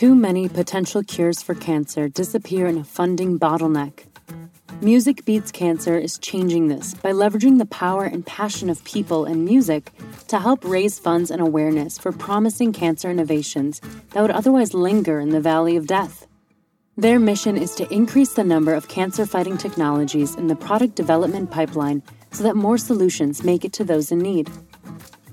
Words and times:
Too 0.00 0.14
many 0.14 0.48
potential 0.48 1.04
cures 1.04 1.42
for 1.42 1.54
cancer 1.54 2.08
disappear 2.08 2.66
in 2.66 2.78
a 2.78 2.84
funding 2.84 3.38
bottleneck. 3.38 4.06
Music 4.80 5.26
Beats 5.26 5.52
Cancer 5.52 5.98
is 5.98 6.16
changing 6.16 6.68
this 6.68 6.94
by 6.94 7.12
leveraging 7.12 7.58
the 7.58 7.66
power 7.66 8.04
and 8.04 8.24
passion 8.24 8.70
of 8.70 8.82
people 8.84 9.26
and 9.26 9.44
music 9.44 9.92
to 10.28 10.38
help 10.38 10.64
raise 10.64 10.98
funds 10.98 11.30
and 11.30 11.42
awareness 11.42 11.98
for 11.98 12.12
promising 12.12 12.72
cancer 12.72 13.10
innovations 13.10 13.82
that 14.12 14.22
would 14.22 14.30
otherwise 14.30 14.72
linger 14.72 15.20
in 15.20 15.28
the 15.28 15.38
valley 15.38 15.76
of 15.76 15.86
death. 15.86 16.26
Their 16.96 17.18
mission 17.18 17.58
is 17.58 17.74
to 17.74 17.92
increase 17.92 18.32
the 18.32 18.42
number 18.42 18.72
of 18.72 18.88
cancer 18.88 19.26
fighting 19.26 19.58
technologies 19.58 20.34
in 20.34 20.46
the 20.46 20.56
product 20.56 20.94
development 20.94 21.50
pipeline 21.50 22.02
so 22.32 22.42
that 22.44 22.56
more 22.56 22.78
solutions 22.78 23.44
make 23.44 23.66
it 23.66 23.74
to 23.74 23.84
those 23.84 24.10
in 24.10 24.20
need. 24.20 24.48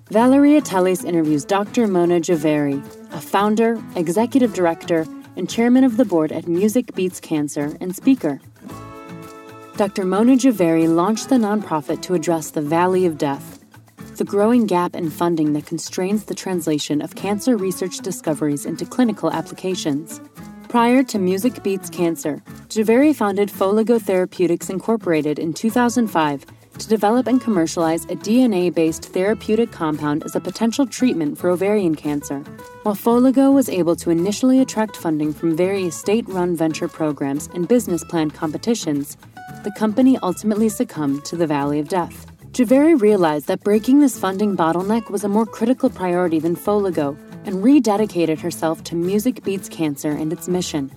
Valeria 0.09 0.61
Teles 0.61 1.03
interviews 1.03 1.43
Dr. 1.43 1.85
Mona 1.85 2.21
Jhaveri, 2.21 2.81
a 3.11 3.19
founder, 3.19 3.83
executive 3.97 4.53
director, 4.53 5.05
and 5.35 5.49
chairman 5.49 5.83
of 5.83 5.97
the 5.97 6.05
board 6.05 6.31
at 6.31 6.47
Music 6.47 6.95
Beats 6.95 7.19
Cancer 7.19 7.75
and 7.81 7.93
speaker. 7.93 8.39
Dr. 9.75 10.05
Mona 10.05 10.37
Jhaveri 10.37 10.87
launched 10.87 11.27
the 11.27 11.35
nonprofit 11.35 12.01
to 12.03 12.13
address 12.13 12.51
the 12.51 12.61
Valley 12.61 13.05
of 13.05 13.17
Death, 13.17 13.59
the 14.15 14.23
growing 14.23 14.65
gap 14.65 14.95
in 14.95 15.09
funding 15.09 15.51
that 15.51 15.65
constrains 15.65 16.23
the 16.23 16.33
translation 16.35 17.01
of 17.01 17.15
cancer 17.15 17.57
research 17.57 17.97
discoveries 17.97 18.65
into 18.65 18.85
clinical 18.85 19.29
applications. 19.29 20.21
Prior 20.69 21.03
to 21.03 21.19
Music 21.19 21.61
Beats 21.63 21.89
Cancer, 21.89 22.41
Jhaveri 22.69 23.13
founded 23.13 23.49
Foligo 23.49 24.01
Therapeutics 24.01 24.69
Incorporated 24.69 25.37
in 25.37 25.53
2005 25.53 26.45
to 26.79 26.87
develop 26.87 27.27
and 27.27 27.41
commercialize 27.41 28.05
a 28.05 28.15
DNA 28.15 28.73
based 28.73 29.05
therapeutic 29.05 29.71
compound 29.71 30.23
as 30.23 30.35
a 30.35 30.39
potential 30.39 30.85
treatment 30.85 31.37
for 31.37 31.49
ovarian 31.49 31.95
cancer. 31.95 32.39
While 32.83 32.95
Foligo 32.95 33.53
was 33.53 33.69
able 33.69 33.95
to 33.97 34.09
initially 34.09 34.59
attract 34.59 34.95
funding 34.95 35.33
from 35.33 35.57
various 35.57 35.95
state 35.95 36.27
run 36.27 36.55
venture 36.55 36.87
programs 36.87 37.47
and 37.53 37.67
business 37.67 38.03
plan 38.03 38.31
competitions, 38.31 39.17
the 39.63 39.71
company 39.71 40.17
ultimately 40.23 40.69
succumbed 40.69 41.25
to 41.25 41.35
the 41.35 41.47
Valley 41.47 41.79
of 41.79 41.89
Death. 41.89 42.27
Jhaveri 42.51 42.99
realized 42.99 43.47
that 43.47 43.63
breaking 43.63 43.99
this 43.99 44.17
funding 44.17 44.57
bottleneck 44.57 45.09
was 45.09 45.23
a 45.23 45.29
more 45.29 45.45
critical 45.45 45.89
priority 45.89 46.39
than 46.39 46.55
Foligo 46.55 47.17
and 47.45 47.63
rededicated 47.63 48.39
herself 48.39 48.83
to 48.85 48.95
Music 48.95 49.43
Beats 49.43 49.69
Cancer 49.69 50.11
and 50.11 50.33
its 50.33 50.47
mission. 50.47 50.91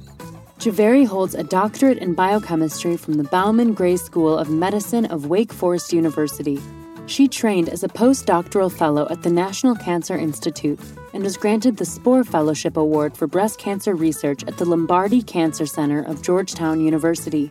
Jhaveri 0.60 1.06
holds 1.06 1.34
a 1.34 1.42
doctorate 1.42 1.96
in 1.96 2.12
biochemistry 2.12 2.98
from 2.98 3.14
the 3.14 3.24
Bowman 3.24 3.72
Gray 3.72 3.96
School 3.96 4.36
of 4.36 4.50
Medicine 4.50 5.06
of 5.06 5.24
Wake 5.24 5.54
Forest 5.54 5.94
University. 5.94 6.60
She 7.06 7.28
trained 7.28 7.70
as 7.70 7.82
a 7.82 7.88
postdoctoral 7.88 8.70
fellow 8.70 9.08
at 9.08 9.22
the 9.22 9.30
National 9.30 9.74
Cancer 9.74 10.18
Institute 10.18 10.78
and 11.14 11.22
was 11.22 11.38
granted 11.38 11.78
the 11.78 11.86
SPORE 11.86 12.24
Fellowship 12.24 12.76
Award 12.76 13.16
for 13.16 13.26
Breast 13.26 13.58
Cancer 13.58 13.94
Research 13.94 14.44
at 14.44 14.58
the 14.58 14.66
Lombardi 14.66 15.22
Cancer 15.22 15.64
Center 15.64 16.02
of 16.02 16.20
Georgetown 16.20 16.78
University. 16.78 17.50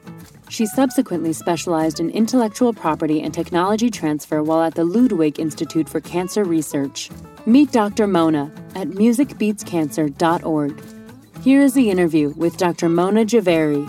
She 0.49 0.67
subsequently 0.67 1.33
specialized 1.33 1.99
in 1.99 2.11
intellectual 2.11 2.73
property 2.73 3.23
and 3.23 3.33
technology 3.33 3.89
transfer 3.89 4.43
while 4.43 4.61
at 4.61 4.75
the 4.75 4.85
Ludwig 4.85 5.39
Institute 5.39 5.89
for 5.89 5.99
Cancer 5.99 6.43
Research. 6.43 7.09
Meet 7.47 7.71
Dr. 7.71 8.05
Mona 8.05 8.51
at 8.75 8.89
musicbeatscancer.org. 8.89 10.98
Here 11.41 11.61
is 11.61 11.73
the 11.73 11.89
interview 11.89 12.33
with 12.35 12.57
Dr. 12.57 12.89
Mona 12.89 13.23
Jhaveri. 13.23 13.87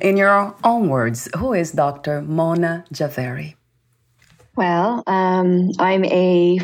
In 0.00 0.16
your 0.16 0.54
own 0.62 0.88
words, 0.88 1.28
who 1.36 1.54
is 1.54 1.72
Dr. 1.72 2.22
Mona 2.22 2.84
Jhaveri? 2.92 3.56
Well, 4.54 5.02
um, 5.08 5.70
I'm 5.80 6.04
a 6.04 6.60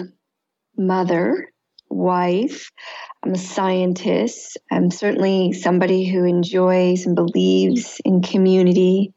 mother, 0.76 1.50
wife, 1.88 2.70
I'm 3.22 3.34
a 3.34 3.38
scientist. 3.38 4.56
I'm 4.70 4.90
certainly 4.90 5.52
somebody 5.52 6.08
who 6.08 6.24
enjoys 6.24 7.04
and 7.06 7.14
believes 7.14 8.00
in 8.04 8.22
community 8.22 9.12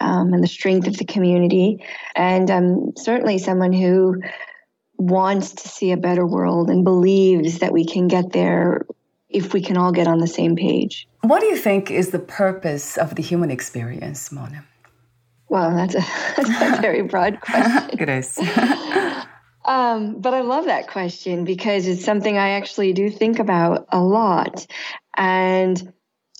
um, 0.00 0.32
and 0.32 0.42
the 0.42 0.48
strength 0.48 0.86
of 0.86 0.96
the 0.96 1.04
community. 1.04 1.84
And 2.14 2.50
I'm 2.50 2.96
certainly 2.96 3.38
someone 3.38 3.72
who 3.72 4.20
wants 4.98 5.52
to 5.52 5.68
see 5.68 5.92
a 5.92 5.96
better 5.96 6.26
world 6.26 6.70
and 6.70 6.84
believes 6.84 7.60
that 7.60 7.72
we 7.72 7.84
can 7.84 8.08
get 8.08 8.32
there 8.32 8.86
if 9.28 9.52
we 9.52 9.60
can 9.60 9.76
all 9.76 9.92
get 9.92 10.06
on 10.06 10.18
the 10.18 10.26
same 10.26 10.56
page. 10.56 11.06
What 11.22 11.40
do 11.40 11.46
you 11.46 11.56
think 11.56 11.90
is 11.90 12.10
the 12.10 12.18
purpose 12.18 12.96
of 12.96 13.14
the 13.14 13.22
human 13.22 13.50
experience, 13.50 14.32
Mona? 14.32 14.64
Well, 15.48 15.74
that's 15.74 15.94
a, 15.94 16.00
that's 16.36 16.78
a 16.78 16.80
very 16.80 17.02
broad 17.02 17.40
question. 17.42 18.00
it 18.00 18.08
is. 18.08 18.38
Um, 19.66 20.20
but 20.20 20.32
I 20.32 20.42
love 20.42 20.66
that 20.66 20.86
question 20.88 21.44
because 21.44 21.86
it's 21.86 22.04
something 22.04 22.38
I 22.38 22.50
actually 22.50 22.92
do 22.92 23.10
think 23.10 23.38
about 23.40 23.86
a 23.90 24.00
lot. 24.00 24.66
And 25.16 25.92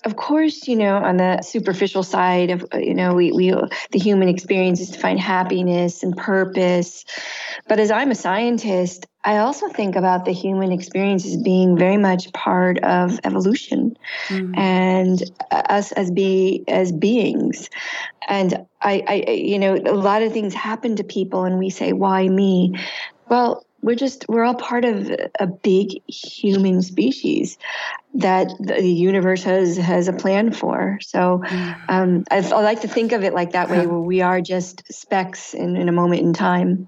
of 0.05 0.15
course, 0.15 0.67
you 0.67 0.75
know, 0.77 0.95
on 0.97 1.17
the 1.17 1.41
superficial 1.41 2.03
side 2.03 2.51
of, 2.51 2.65
you 2.73 2.93
know, 2.93 3.13
we, 3.13 3.31
we, 3.31 3.51
the 3.91 3.99
human 3.99 4.29
experience 4.29 4.79
is 4.79 4.91
to 4.91 4.99
find 4.99 5.19
happiness 5.19 6.03
and 6.03 6.15
purpose. 6.15 7.03
But 7.67 7.79
as 7.79 7.91
I'm 7.91 8.11
a 8.11 8.15
scientist, 8.15 9.05
I 9.25 9.39
also 9.39 9.67
think 9.67 9.97
about 9.97 10.23
the 10.23 10.31
human 10.31 10.71
experience 10.71 11.25
as 11.25 11.35
being 11.35 11.77
very 11.77 11.97
much 11.97 12.31
part 12.31 12.77
of 12.79 13.19
evolution 13.25 13.97
mm. 14.27 14.57
and 14.57 15.21
us 15.51 15.91
as 15.91 16.11
be 16.11 16.63
as 16.69 16.93
beings. 16.93 17.69
And 18.29 18.65
I, 18.81 19.03
I, 19.05 19.31
you 19.31 19.59
know, 19.59 19.75
a 19.75 19.95
lot 19.95 20.21
of 20.21 20.31
things 20.31 20.53
happen 20.53 20.95
to 20.97 21.03
people, 21.03 21.43
and 21.43 21.57
we 21.57 21.69
say, 21.69 21.91
"Why 21.91 22.27
me?" 22.27 22.75
Well, 23.29 23.65
we're 23.81 23.95
just 23.95 24.25
we're 24.27 24.43
all 24.43 24.55
part 24.55 24.85
of 24.85 25.09
a 25.39 25.47
big 25.47 25.89
human 26.09 26.81
species 26.81 27.57
that 28.15 28.51
the 28.59 28.89
universe 28.89 29.43
has 29.43 29.77
has 29.77 30.07
a 30.07 30.13
plan 30.13 30.51
for. 30.51 30.97
So 31.01 31.41
mm. 31.45 31.89
um, 31.89 32.23
I, 32.31 32.37
I, 32.37 32.61
like 32.61 32.81
to 32.81 32.87
think 32.87 33.11
of 33.11 33.23
it 33.23 33.33
like 33.33 33.51
that 33.51 33.69
way 33.69 33.85
where 33.85 33.99
we 33.99 34.21
are 34.21 34.41
just 34.41 34.91
specks 34.91 35.53
in, 35.53 35.75
in 35.75 35.87
a 35.87 35.91
moment 35.91 36.21
in 36.21 36.33
time. 36.33 36.87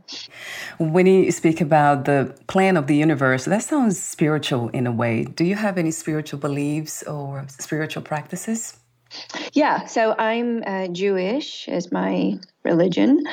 When 0.79 1.05
you 1.05 1.31
speak 1.31 1.61
about 1.61 2.05
the 2.05 2.35
plan 2.47 2.75
of 2.75 2.87
the 2.87 2.95
universe 2.95 3.45
that 3.45 3.63
sounds 3.63 4.01
spiritual 4.01 4.69
in 4.69 4.87
a 4.87 4.91
way. 4.91 5.25
Do 5.25 5.43
you 5.43 5.55
have 5.55 5.77
any 5.77 5.91
spiritual 5.91 6.39
beliefs 6.39 7.03
or 7.03 7.45
spiritual 7.47 8.01
practices? 8.01 8.75
Yeah, 9.53 9.85
so 9.85 10.15
I'm 10.17 10.63
uh, 10.65 10.87
Jewish 10.87 11.67
as 11.67 11.91
my 11.91 12.39
religion. 12.63 13.23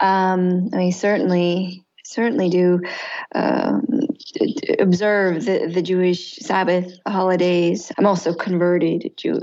Um, 0.00 0.70
I 0.72 0.76
mean, 0.76 0.92
certainly 0.92 1.84
certainly 2.08 2.48
do 2.48 2.80
um, 3.34 3.86
observe 4.78 5.44
the, 5.44 5.70
the 5.72 5.82
Jewish 5.82 6.36
Sabbath 6.36 6.98
holidays. 7.06 7.92
I'm 7.98 8.06
also 8.06 8.32
converted 8.32 9.12
Jew, 9.16 9.40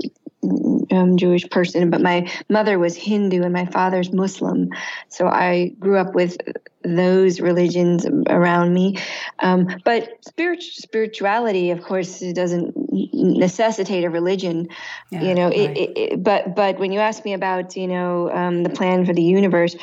um, 0.90 1.16
Jewish 1.16 1.48
person, 1.48 1.90
but 1.90 2.00
my 2.00 2.30
mother 2.48 2.78
was 2.78 2.96
Hindu 2.96 3.42
and 3.42 3.52
my 3.52 3.66
father's 3.66 4.12
Muslim. 4.12 4.70
So 5.08 5.28
I 5.28 5.74
grew 5.78 5.96
up 5.96 6.14
with 6.14 6.36
those 6.82 7.40
religions 7.40 8.04
around 8.28 8.74
me. 8.74 8.96
Um, 9.38 9.68
but 9.84 10.08
spirit, 10.26 10.62
spirituality, 10.62 11.70
of 11.70 11.82
course, 11.82 12.20
doesn't 12.20 12.74
necessitate 13.12 14.04
a 14.04 14.10
religion. 14.10 14.68
Yeah, 15.10 15.22
you 15.22 15.34
know, 15.34 15.48
right. 15.48 15.76
it, 15.76 15.98
it, 15.98 16.22
but 16.22 16.56
but 16.56 16.78
when 16.78 16.92
you 16.92 17.00
ask 17.00 17.24
me 17.24 17.32
about 17.32 17.76
you 17.76 17.86
know 17.88 18.30
um, 18.30 18.62
the 18.62 18.70
plan 18.70 19.04
for 19.04 19.12
the 19.12 19.22
universe, 19.22 19.76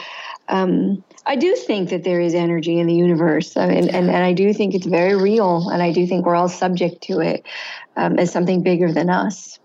um, 0.48 1.04
I 1.26 1.36
do 1.36 1.56
think 1.56 1.90
that 1.90 2.04
there 2.04 2.20
is 2.20 2.34
energy 2.34 2.80
in 2.80 2.88
the 2.88 2.94
universe, 2.94 3.56
I 3.56 3.68
mean, 3.68 3.90
and 3.90 4.10
and 4.10 4.24
I 4.24 4.34
do 4.34 4.54
think 4.54 4.74
it's 4.74 4.86
very 4.86 5.16
real, 5.16 5.70
and 5.70 5.82
I 5.82 5.92
do 5.92 6.06
think 6.06 6.26
we're 6.26 6.36
all 6.36 6.50
subject 6.50 7.02
to 7.04 7.20
it 7.22 7.46
um, 7.96 8.20
as 8.20 8.32
something 8.32 8.62
bigger 8.64 8.92
than 8.92 9.10
us. 9.10 9.60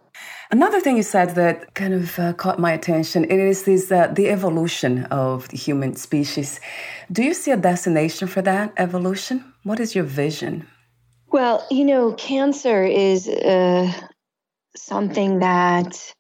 Another 0.51 0.81
thing 0.81 0.97
you 0.97 1.03
said 1.03 1.35
that 1.35 1.75
kind 1.75 1.93
of 1.93 2.19
uh, 2.19 2.33
caught 2.33 2.59
my 2.59 2.73
attention 2.73 3.25
it 3.25 3.39
is 3.39 3.65
this 3.65 3.93
uh, 3.93 4.07
the 4.07 4.31
evolution 4.31 5.05
of 5.07 5.49
the 5.49 5.57
human 5.57 5.95
species. 5.97 6.61
Do 7.13 7.23
you 7.23 7.35
see 7.35 7.51
a 7.51 7.57
destination 7.57 8.29
for 8.29 8.41
that 8.43 8.73
evolution? 8.77 9.45
What 9.65 9.79
is 9.81 9.95
your 9.95 10.05
vision? 10.05 10.67
Well, 11.31 11.67
you 11.71 11.85
know, 11.85 12.15
cancer 12.15 12.83
is 12.85 13.29
uh, 13.29 13.93
something 14.75 15.41
that 15.41 16.15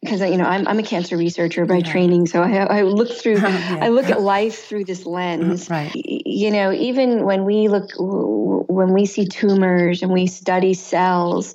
because 0.00 0.20
you 0.20 0.36
know 0.36 0.44
I'm 0.44 0.66
I'm 0.68 0.78
a 0.78 0.82
cancer 0.82 1.16
researcher 1.16 1.66
by 1.66 1.76
yeah. 1.76 1.90
training, 1.90 2.26
so 2.26 2.42
I, 2.42 2.78
I 2.78 2.82
look 2.82 3.10
through 3.10 3.36
yeah. 3.38 3.78
I 3.80 3.88
look 3.88 4.06
at 4.06 4.20
life 4.20 4.64
through 4.66 4.84
this 4.84 5.06
lens. 5.06 5.68
Right. 5.68 5.90
You 5.94 6.50
know, 6.50 6.72
even 6.72 7.24
when 7.24 7.44
we 7.44 7.68
look 7.68 7.90
when 7.98 8.92
we 8.92 9.06
see 9.06 9.26
tumors 9.26 10.02
and 10.02 10.12
we 10.12 10.26
study 10.26 10.74
cells, 10.74 11.54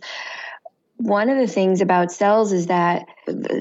one 0.97 1.29
of 1.29 1.37
the 1.37 1.47
things 1.47 1.81
about 1.81 2.11
cells 2.11 2.51
is 2.51 2.67
that 2.67 3.05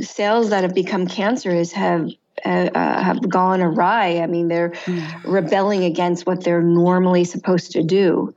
cells 0.01 0.51
that 0.51 0.63
have 0.63 0.75
become 0.75 1.07
cancerous 1.07 1.73
have 1.73 2.09
uh, 2.45 2.71
uh, 2.75 3.03
have 3.03 3.29
gone 3.29 3.61
awry. 3.61 4.19
I 4.19 4.27
mean, 4.27 4.49
they're 4.49 4.71
mm. 4.71 5.25
rebelling 5.25 5.85
against 5.85 6.27
what 6.27 6.43
they're 6.43 6.63
normally 6.63 7.25
supposed 7.25 7.73
to 7.73 7.83
do. 7.83 8.35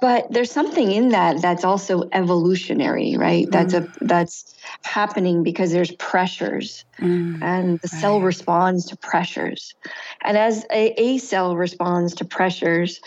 But 0.00 0.30
there's 0.30 0.50
something 0.50 0.92
in 0.92 1.08
that 1.08 1.40
that's 1.40 1.64
also 1.64 2.08
evolutionary, 2.12 3.16
right? 3.16 3.46
Mm. 3.46 3.50
That's 3.50 3.74
a 3.74 3.88
that's 4.00 4.55
happening 4.84 5.42
because 5.42 5.72
there's 5.72 5.92
pressures, 5.92 6.84
mm. 6.98 7.42
and 7.42 7.80
the 7.80 7.88
cell 7.88 8.20
responds 8.20 8.86
to 8.86 8.96
pressures. 8.96 9.74
And 10.22 10.36
as 10.36 10.64
a, 10.72 11.00
a 11.00 11.18
cell 11.18 11.56
responds 11.56 12.14
to 12.16 12.24
pressures, 12.24 13.00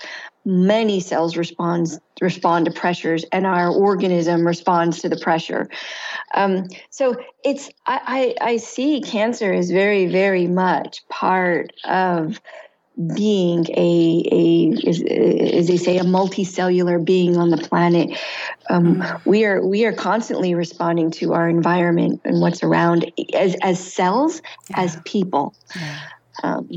many 0.46 1.00
cells 1.00 1.38
responds 1.38 2.00
respond 2.22 2.66
to 2.66 2.72
pressures 2.72 3.26
and 3.32 3.46
our 3.46 3.70
organism 3.70 4.48
responds 4.48 5.02
to 5.02 5.10
the 5.10 5.18
pressure 5.18 5.70
um, 6.34 6.68
so 6.90 7.16
it's 7.44 7.70
I, 7.86 8.36
I, 8.42 8.52
I 8.52 8.58
see 8.58 9.02
cancer 9.02 9.54
as 9.54 9.70
very 9.70 10.08
very 10.08 10.48
much 10.48 11.08
part 11.10 11.74
of 11.84 12.42
being 13.16 13.66
a, 13.78 14.24
a 14.32 14.74
as, 14.88 15.68
they 15.68 15.78
say 15.78 15.98
a 15.98 16.04
multicellular 16.04 17.04
being 17.04 17.38
on 17.38 17.50
the 17.50 17.58
planet 17.58 18.18
um, 18.70 18.96
mm-hmm. 18.96 19.30
we 19.30 19.46
are 19.46 19.66
we 19.66 19.86
are 19.86 19.94
constantly 19.94 20.54
responding 20.54 21.10
to 21.10 21.34
our 21.34 21.48
environment 21.48 22.20
and 22.26 22.42
what's 22.42 22.62
around 22.62 23.10
as 23.34 23.56
as 23.62 23.80
cells 23.80 24.42
yeah. 24.70 24.82
as 24.82 25.00
people 25.06 25.56
yeah. 25.76 26.00
um, 26.44 26.70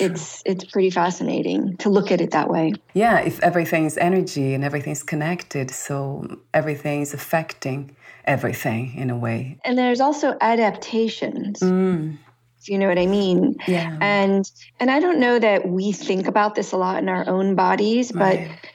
it's 0.00 0.42
it's 0.46 0.64
pretty 0.64 0.90
fascinating 0.90 1.76
to 1.78 1.90
look 1.90 2.10
at 2.10 2.20
it 2.20 2.30
that 2.30 2.48
way. 2.48 2.72
Yeah, 2.94 3.18
if 3.18 3.40
everything 3.40 3.84
is 3.84 3.98
energy 3.98 4.54
and 4.54 4.64
everything's 4.64 5.02
connected, 5.02 5.70
so 5.70 6.40
everything 6.54 7.02
is 7.02 7.12
affecting 7.12 7.94
everything 8.24 8.94
in 8.96 9.10
a 9.10 9.16
way. 9.16 9.58
And 9.64 9.76
there's 9.76 10.00
also 10.00 10.36
adaptations. 10.40 11.60
Mm. 11.60 12.18
You 12.68 12.78
know 12.78 12.88
what 12.88 12.98
I 12.98 13.06
mean. 13.06 13.56
Yeah. 13.66 13.96
And 14.00 14.50
and 14.78 14.90
I 14.90 15.00
don't 15.00 15.18
know 15.18 15.38
that 15.38 15.68
we 15.68 15.92
think 15.92 16.26
about 16.26 16.54
this 16.54 16.72
a 16.72 16.76
lot 16.76 17.02
in 17.02 17.08
our 17.08 17.28
own 17.28 17.54
bodies, 17.54 18.12
right. 18.14 18.48
but 18.48 18.70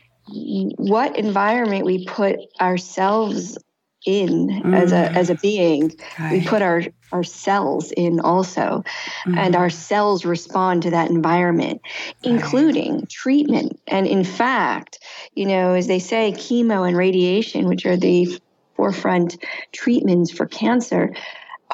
what 0.77 1.17
environment 1.17 1.85
we 1.85 2.05
put 2.05 2.39
ourselves 2.59 3.57
in 4.05 4.47
mm. 4.47 4.75
as 4.75 4.91
a 4.91 5.11
as 5.11 5.29
a 5.29 5.35
being 5.35 5.91
right. 6.19 6.31
we 6.31 6.45
put 6.45 6.61
our 6.61 6.83
our 7.11 7.23
cells 7.23 7.91
in 7.91 8.19
also 8.19 8.83
mm. 9.25 9.37
and 9.37 9.55
our 9.55 9.69
cells 9.69 10.25
respond 10.25 10.83
to 10.83 10.91
that 10.91 11.09
environment 11.09 11.81
including 12.23 12.99
right. 12.99 13.09
treatment 13.09 13.79
and 13.87 14.05
in 14.05 14.23
fact 14.23 14.99
you 15.33 15.45
know 15.45 15.73
as 15.73 15.87
they 15.87 15.97
say 15.97 16.31
chemo 16.33 16.87
and 16.87 16.95
radiation 16.95 17.67
which 17.67 17.85
are 17.85 17.97
the 17.97 18.39
forefront 18.75 19.43
treatments 19.71 20.31
for 20.31 20.45
cancer 20.45 21.11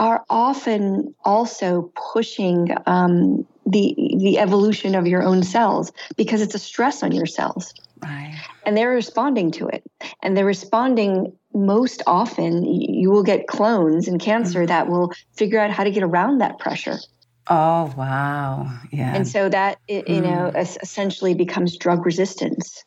are 0.01 0.25
often 0.29 1.15
also 1.23 1.89
pushing 2.13 2.75
um, 2.85 3.47
the 3.65 3.95
the 4.17 4.37
evolution 4.39 4.95
of 4.95 5.07
your 5.07 5.23
own 5.23 5.43
cells 5.43 5.93
because 6.17 6.41
it's 6.41 6.55
a 6.55 6.59
stress 6.59 7.03
on 7.03 7.13
your 7.13 7.25
cells 7.25 7.73
Right. 8.01 8.35
And 8.65 8.75
they're 8.75 8.89
responding 8.89 9.51
to 9.51 9.67
it. 9.67 9.83
And 10.23 10.35
they're 10.35 10.45
responding 10.45 11.33
most 11.53 12.01
often. 12.07 12.65
You 12.65 13.11
will 13.11 13.23
get 13.23 13.47
clones 13.47 14.07
in 14.07 14.19
cancer 14.19 14.59
mm-hmm. 14.59 14.67
that 14.67 14.87
will 14.87 15.11
figure 15.33 15.59
out 15.59 15.71
how 15.71 15.83
to 15.83 15.91
get 15.91 16.03
around 16.03 16.39
that 16.39 16.57
pressure. 16.57 16.97
Oh, 17.47 17.93
wow. 17.97 18.79
Yeah. 18.91 19.15
And 19.15 19.27
so 19.27 19.49
that, 19.49 19.79
you 19.87 20.03
mm. 20.03 20.23
know, 20.23 20.51
essentially 20.55 21.33
becomes 21.33 21.75
drug 21.75 22.05
resistance, 22.05 22.83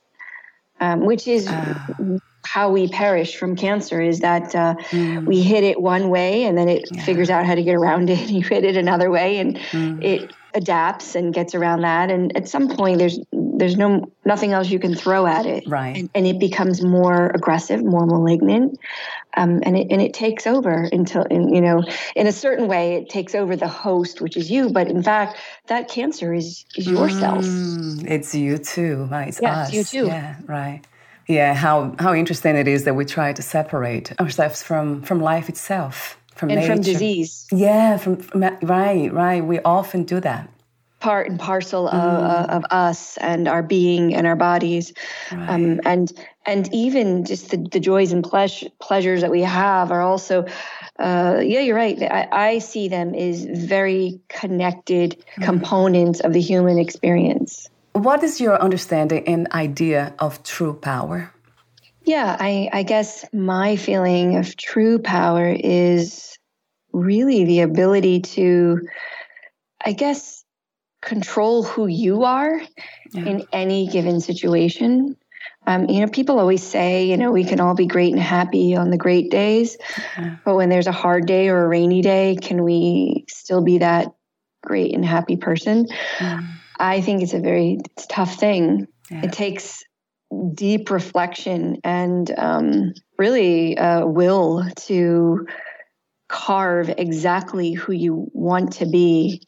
um, 0.80 1.04
which 1.04 1.28
is. 1.28 1.48
Uh 1.48 2.18
how 2.44 2.70
we 2.70 2.88
perish 2.88 3.36
from 3.36 3.56
cancer 3.56 4.00
is 4.00 4.20
that 4.20 4.54
uh, 4.54 4.74
mm. 4.90 5.24
we 5.24 5.42
hit 5.42 5.64
it 5.64 5.80
one 5.80 6.08
way 6.10 6.44
and 6.44 6.56
then 6.56 6.68
it 6.68 6.84
yeah. 6.90 7.04
figures 7.04 7.30
out 7.30 7.44
how 7.46 7.54
to 7.54 7.62
get 7.62 7.74
around 7.74 8.10
it. 8.10 8.30
You 8.30 8.42
hit 8.42 8.64
it 8.64 8.76
another 8.76 9.10
way 9.10 9.38
and 9.38 9.56
mm. 9.56 10.02
it 10.02 10.32
adapts 10.54 11.16
and 11.16 11.34
gets 11.34 11.54
around 11.54 11.82
that. 11.82 12.10
And 12.10 12.36
at 12.36 12.48
some 12.48 12.68
point, 12.68 12.98
there's 12.98 13.18
there's 13.32 13.76
no 13.76 14.10
nothing 14.24 14.52
else 14.52 14.70
you 14.70 14.78
can 14.78 14.94
throw 14.94 15.26
at 15.26 15.46
it, 15.46 15.66
right? 15.66 15.96
And, 15.96 16.10
and 16.14 16.26
it 16.26 16.38
becomes 16.38 16.82
more 16.82 17.30
aggressive, 17.34 17.84
more 17.84 18.06
malignant, 18.06 18.78
um, 19.36 19.60
and 19.64 19.76
it 19.76 19.88
and 19.90 20.00
it 20.00 20.14
takes 20.14 20.46
over 20.46 20.88
until 20.92 21.22
in, 21.24 21.52
you 21.52 21.60
know 21.60 21.82
in 22.14 22.26
a 22.26 22.32
certain 22.32 22.68
way 22.68 22.94
it 22.94 23.08
takes 23.08 23.34
over 23.34 23.56
the 23.56 23.68
host, 23.68 24.20
which 24.20 24.36
is 24.36 24.50
you. 24.50 24.70
But 24.70 24.88
in 24.88 25.02
fact, 25.02 25.38
that 25.66 25.88
cancer 25.88 26.32
is 26.32 26.64
is 26.76 26.86
your 26.86 27.08
mm, 27.08 27.20
cells. 27.20 28.04
It's 28.04 28.34
you 28.34 28.58
too, 28.58 29.08
right? 29.10 29.28
It's 29.28 29.40
yeah, 29.42 29.60
us. 29.60 29.74
It's 29.74 29.92
you 29.92 30.02
too. 30.02 30.06
Yeah, 30.06 30.36
right. 30.46 30.82
Yeah, 31.26 31.54
how 31.54 31.94
how 31.98 32.14
interesting 32.14 32.56
it 32.56 32.68
is 32.68 32.84
that 32.84 32.94
we 32.94 33.04
try 33.04 33.32
to 33.32 33.42
separate 33.42 34.18
ourselves 34.20 34.62
from 34.62 35.02
from 35.02 35.20
life 35.20 35.48
itself 35.48 36.18
from 36.34 36.50
and 36.50 36.60
nature. 36.60 36.74
from 36.74 36.82
disease. 36.82 37.46
Yeah, 37.52 37.96
from, 37.96 38.16
from, 38.16 38.42
right, 38.62 39.12
right. 39.12 39.44
We 39.44 39.60
often 39.60 40.04
do 40.04 40.20
that. 40.20 40.48
Part 41.00 41.28
and 41.28 41.38
parcel 41.38 41.86
of, 41.86 42.48
mm. 42.48 42.48
of 42.48 42.64
us 42.70 43.18
and 43.18 43.46
our 43.46 43.62
being 43.62 44.14
and 44.14 44.26
our 44.26 44.36
bodies, 44.36 44.94
right. 45.30 45.50
um, 45.50 45.80
and 45.84 46.10
and 46.46 46.72
even 46.72 47.26
just 47.26 47.50
the, 47.50 47.58
the 47.58 47.78
joys 47.78 48.12
and 48.12 48.24
pleasure, 48.24 48.68
pleasures 48.80 49.20
that 49.20 49.30
we 49.30 49.42
have 49.42 49.90
are 49.90 50.00
also. 50.00 50.46
Uh, 50.96 51.40
yeah, 51.42 51.58
you're 51.58 51.76
right. 51.76 52.00
I, 52.02 52.28
I, 52.30 52.58
see 52.60 52.86
them 52.86 53.16
as 53.16 53.44
very 53.44 54.20
connected 54.28 55.24
mm. 55.36 55.44
components 55.44 56.20
of 56.20 56.32
the 56.32 56.40
human 56.40 56.78
experience. 56.78 57.68
What 57.94 58.24
is 58.24 58.40
your 58.40 58.60
understanding 58.60 59.22
and 59.28 59.50
idea 59.52 60.14
of 60.18 60.42
true 60.42 60.74
power? 60.74 61.32
Yeah, 62.02 62.36
I, 62.38 62.68
I 62.72 62.82
guess 62.82 63.24
my 63.32 63.76
feeling 63.76 64.36
of 64.36 64.56
true 64.56 64.98
power 64.98 65.48
is 65.48 66.36
really 66.92 67.44
the 67.44 67.60
ability 67.60 68.20
to, 68.20 68.80
I 69.82 69.92
guess, 69.92 70.44
control 71.02 71.62
who 71.62 71.86
you 71.86 72.24
are 72.24 72.60
yeah. 73.12 73.24
in 73.24 73.46
any 73.52 73.86
given 73.86 74.20
situation. 74.20 75.16
Um, 75.66 75.88
you 75.88 76.00
know, 76.00 76.08
people 76.08 76.40
always 76.40 76.64
say, 76.64 77.06
you 77.06 77.16
know, 77.16 77.30
we 77.30 77.44
can 77.44 77.60
all 77.60 77.74
be 77.74 77.86
great 77.86 78.12
and 78.12 78.20
happy 78.20 78.74
on 78.74 78.90
the 78.90 78.98
great 78.98 79.30
days, 79.30 79.76
yeah. 80.18 80.36
but 80.44 80.56
when 80.56 80.68
there's 80.68 80.88
a 80.88 80.92
hard 80.92 81.26
day 81.26 81.48
or 81.48 81.64
a 81.64 81.68
rainy 81.68 82.02
day, 82.02 82.36
can 82.40 82.64
we 82.64 83.24
still 83.28 83.62
be 83.62 83.78
that 83.78 84.08
great 84.62 84.94
and 84.94 85.04
happy 85.04 85.36
person? 85.36 85.86
Mm. 86.18 86.48
I 86.78 87.00
think 87.00 87.22
it's 87.22 87.34
a 87.34 87.40
very 87.40 87.78
it's 87.96 88.06
tough 88.06 88.36
thing. 88.36 88.86
Yeah. 89.10 89.24
It 89.24 89.32
takes 89.32 89.84
deep 90.54 90.90
reflection 90.90 91.78
and 91.84 92.30
um, 92.38 92.94
really 93.18 93.78
uh, 93.78 94.06
will 94.06 94.64
to 94.76 95.46
carve 96.28 96.92
exactly 96.98 97.72
who 97.72 97.92
you 97.92 98.28
want 98.32 98.72
to 98.74 98.86
be 98.86 99.42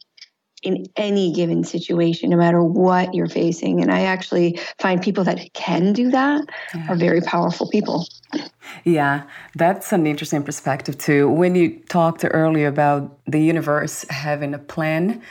in 0.63 0.85
any 0.95 1.31
given 1.31 1.63
situation, 1.63 2.29
no 2.29 2.37
matter 2.37 2.63
what 2.63 3.13
you're 3.13 3.27
facing. 3.27 3.81
And 3.81 3.91
I 3.91 4.01
actually 4.01 4.59
find 4.79 5.01
people 5.01 5.23
that 5.23 5.53
can 5.53 5.93
do 5.93 6.09
that 6.11 6.45
yeah. 6.73 6.87
are 6.89 6.95
very 6.95 7.21
powerful 7.21 7.69
people. 7.69 8.07
Yeah, 8.83 9.23
that's 9.55 9.93
an 9.93 10.07
interesting 10.07 10.43
perspective 10.43 10.97
too. 10.97 11.29
When 11.29 11.55
you 11.55 11.79
talked 11.89 12.25
earlier 12.29 12.67
about 12.67 13.19
the 13.25 13.39
universe 13.39 14.05
having 14.09 14.53
a 14.53 14.59
plan, 14.59 15.21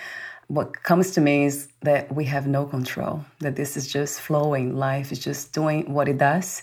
what 0.49 0.83
comes 0.83 1.11
to 1.13 1.21
me 1.21 1.45
is 1.45 1.69
that 1.83 2.15
we 2.15 2.25
have 2.27 2.47
no 2.47 2.65
control, 2.65 3.25
that 3.41 3.57
this 3.57 3.77
is 3.77 3.91
just 3.91 4.21
flowing. 4.21 4.77
Life 4.77 5.11
is 5.11 5.19
just 5.19 5.53
doing 5.53 5.93
what 5.93 6.09
it 6.09 6.19
does, 6.19 6.63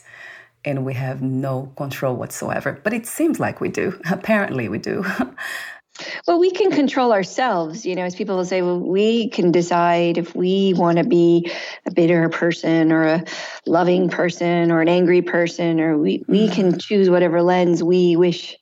and 0.63 0.85
we 0.85 0.93
have 0.93 1.21
no 1.21 1.71
control 1.75 2.15
whatsoever. 2.15 2.79
But 2.83 2.93
it 2.93 3.05
seems 3.05 3.39
like 3.39 3.59
we 3.59 3.69
do. 3.69 3.99
Apparently, 4.09 4.69
we 4.69 4.77
do. 4.77 5.05
Well, 6.27 6.39
we 6.39 6.49
can 6.49 6.71
control 6.71 7.13
ourselves, 7.13 7.85
you 7.85 7.95
know, 7.95 8.03
as 8.03 8.15
people 8.15 8.35
will 8.35 8.45
say, 8.45 8.63
well, 8.63 8.79
we 8.79 9.29
can 9.29 9.51
decide 9.51 10.17
if 10.17 10.35
we 10.35 10.73
want 10.75 10.97
to 10.97 11.03
be 11.03 11.51
a 11.85 11.91
bitter 11.91 12.29
person 12.29 12.91
or 12.91 13.03
a 13.03 13.23
loving 13.67 14.09
person 14.09 14.71
or 14.71 14.81
an 14.81 14.89
angry 14.89 15.21
person, 15.21 15.79
or 15.79 15.95
we, 15.95 16.23
we 16.27 16.49
can 16.49 16.69
mm-hmm. 16.69 16.79
choose 16.79 17.11
whatever 17.11 17.43
lens 17.43 17.83
we 17.83 18.15
wish 18.15 18.57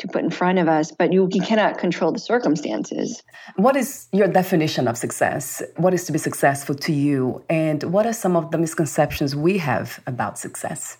to 0.00 0.08
put 0.08 0.22
in 0.22 0.30
front 0.30 0.58
of 0.58 0.68
us, 0.68 0.92
but 0.92 1.12
you, 1.12 1.28
you 1.32 1.42
cannot 1.42 1.78
control 1.78 2.12
the 2.12 2.18
circumstances. 2.18 3.22
What 3.56 3.76
is 3.76 4.08
your 4.12 4.28
definition 4.28 4.88
of 4.88 4.96
success? 4.96 5.62
What 5.76 5.94
is 5.94 6.04
to 6.06 6.12
be 6.12 6.18
successful 6.18 6.74
to 6.76 6.92
you? 6.92 7.42
And 7.48 7.82
what 7.84 8.06
are 8.06 8.12
some 8.12 8.36
of 8.36 8.50
the 8.50 8.58
misconceptions 8.58 9.36
we 9.36 9.58
have 9.58 10.00
about 10.06 10.38
success? 10.38 10.96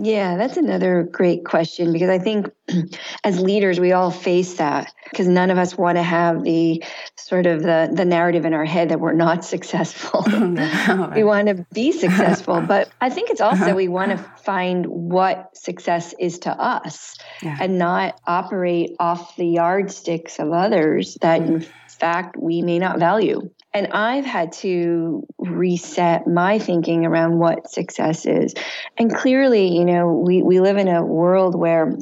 Yeah, 0.00 0.36
that's 0.36 0.56
another 0.56 1.02
great 1.02 1.44
question 1.44 1.92
because 1.92 2.08
I 2.08 2.18
think 2.18 2.50
as 3.24 3.40
leaders 3.40 3.80
we 3.80 3.92
all 3.92 4.10
face 4.10 4.54
that 4.54 4.92
because 5.10 5.26
none 5.26 5.50
of 5.50 5.58
us 5.58 5.76
want 5.76 5.96
to 5.96 6.02
have 6.02 6.44
the 6.44 6.82
sort 7.16 7.46
of 7.46 7.62
the 7.62 7.90
the 7.92 8.04
narrative 8.04 8.44
in 8.44 8.54
our 8.54 8.64
head 8.64 8.90
that 8.90 9.00
we're 9.00 9.12
not 9.12 9.44
successful. 9.54 10.22
we 11.14 11.24
want 11.24 11.48
to 11.48 11.66
be 11.72 11.90
successful, 12.04 12.60
but 12.60 12.90
I 13.00 13.10
think 13.10 13.30
it's 13.30 13.40
also 13.40 13.64
uh-huh. 13.64 13.74
we 13.74 13.88
want 13.88 14.12
to 14.12 14.18
find 14.18 14.86
what 14.86 15.56
success 15.56 16.14
is 16.18 16.38
to 16.40 16.50
us 16.50 17.16
yeah. 17.42 17.56
and 17.60 17.78
not 17.78 18.20
operate 18.26 18.94
off 19.00 19.34
the 19.36 19.46
yardsticks 19.46 20.38
of 20.38 20.52
others 20.52 21.16
that 21.22 21.42
in 21.42 21.60
mm-hmm. 21.60 21.70
fact 21.88 22.36
we 22.38 22.62
may 22.62 22.78
not 22.78 22.98
value. 22.98 23.50
And 23.74 23.88
I've 23.88 24.24
had 24.24 24.52
to 24.52 25.26
reset 25.38 26.26
my 26.26 26.58
thinking 26.58 27.04
around 27.04 27.38
what 27.38 27.70
success 27.70 28.24
is. 28.24 28.54
And 28.96 29.14
clearly, 29.14 29.68
you 29.68 29.84
know, 29.84 30.12
we, 30.12 30.42
we 30.42 30.60
live 30.60 30.78
in 30.78 30.88
a 30.88 31.04
world 31.04 31.54
where 31.54 31.96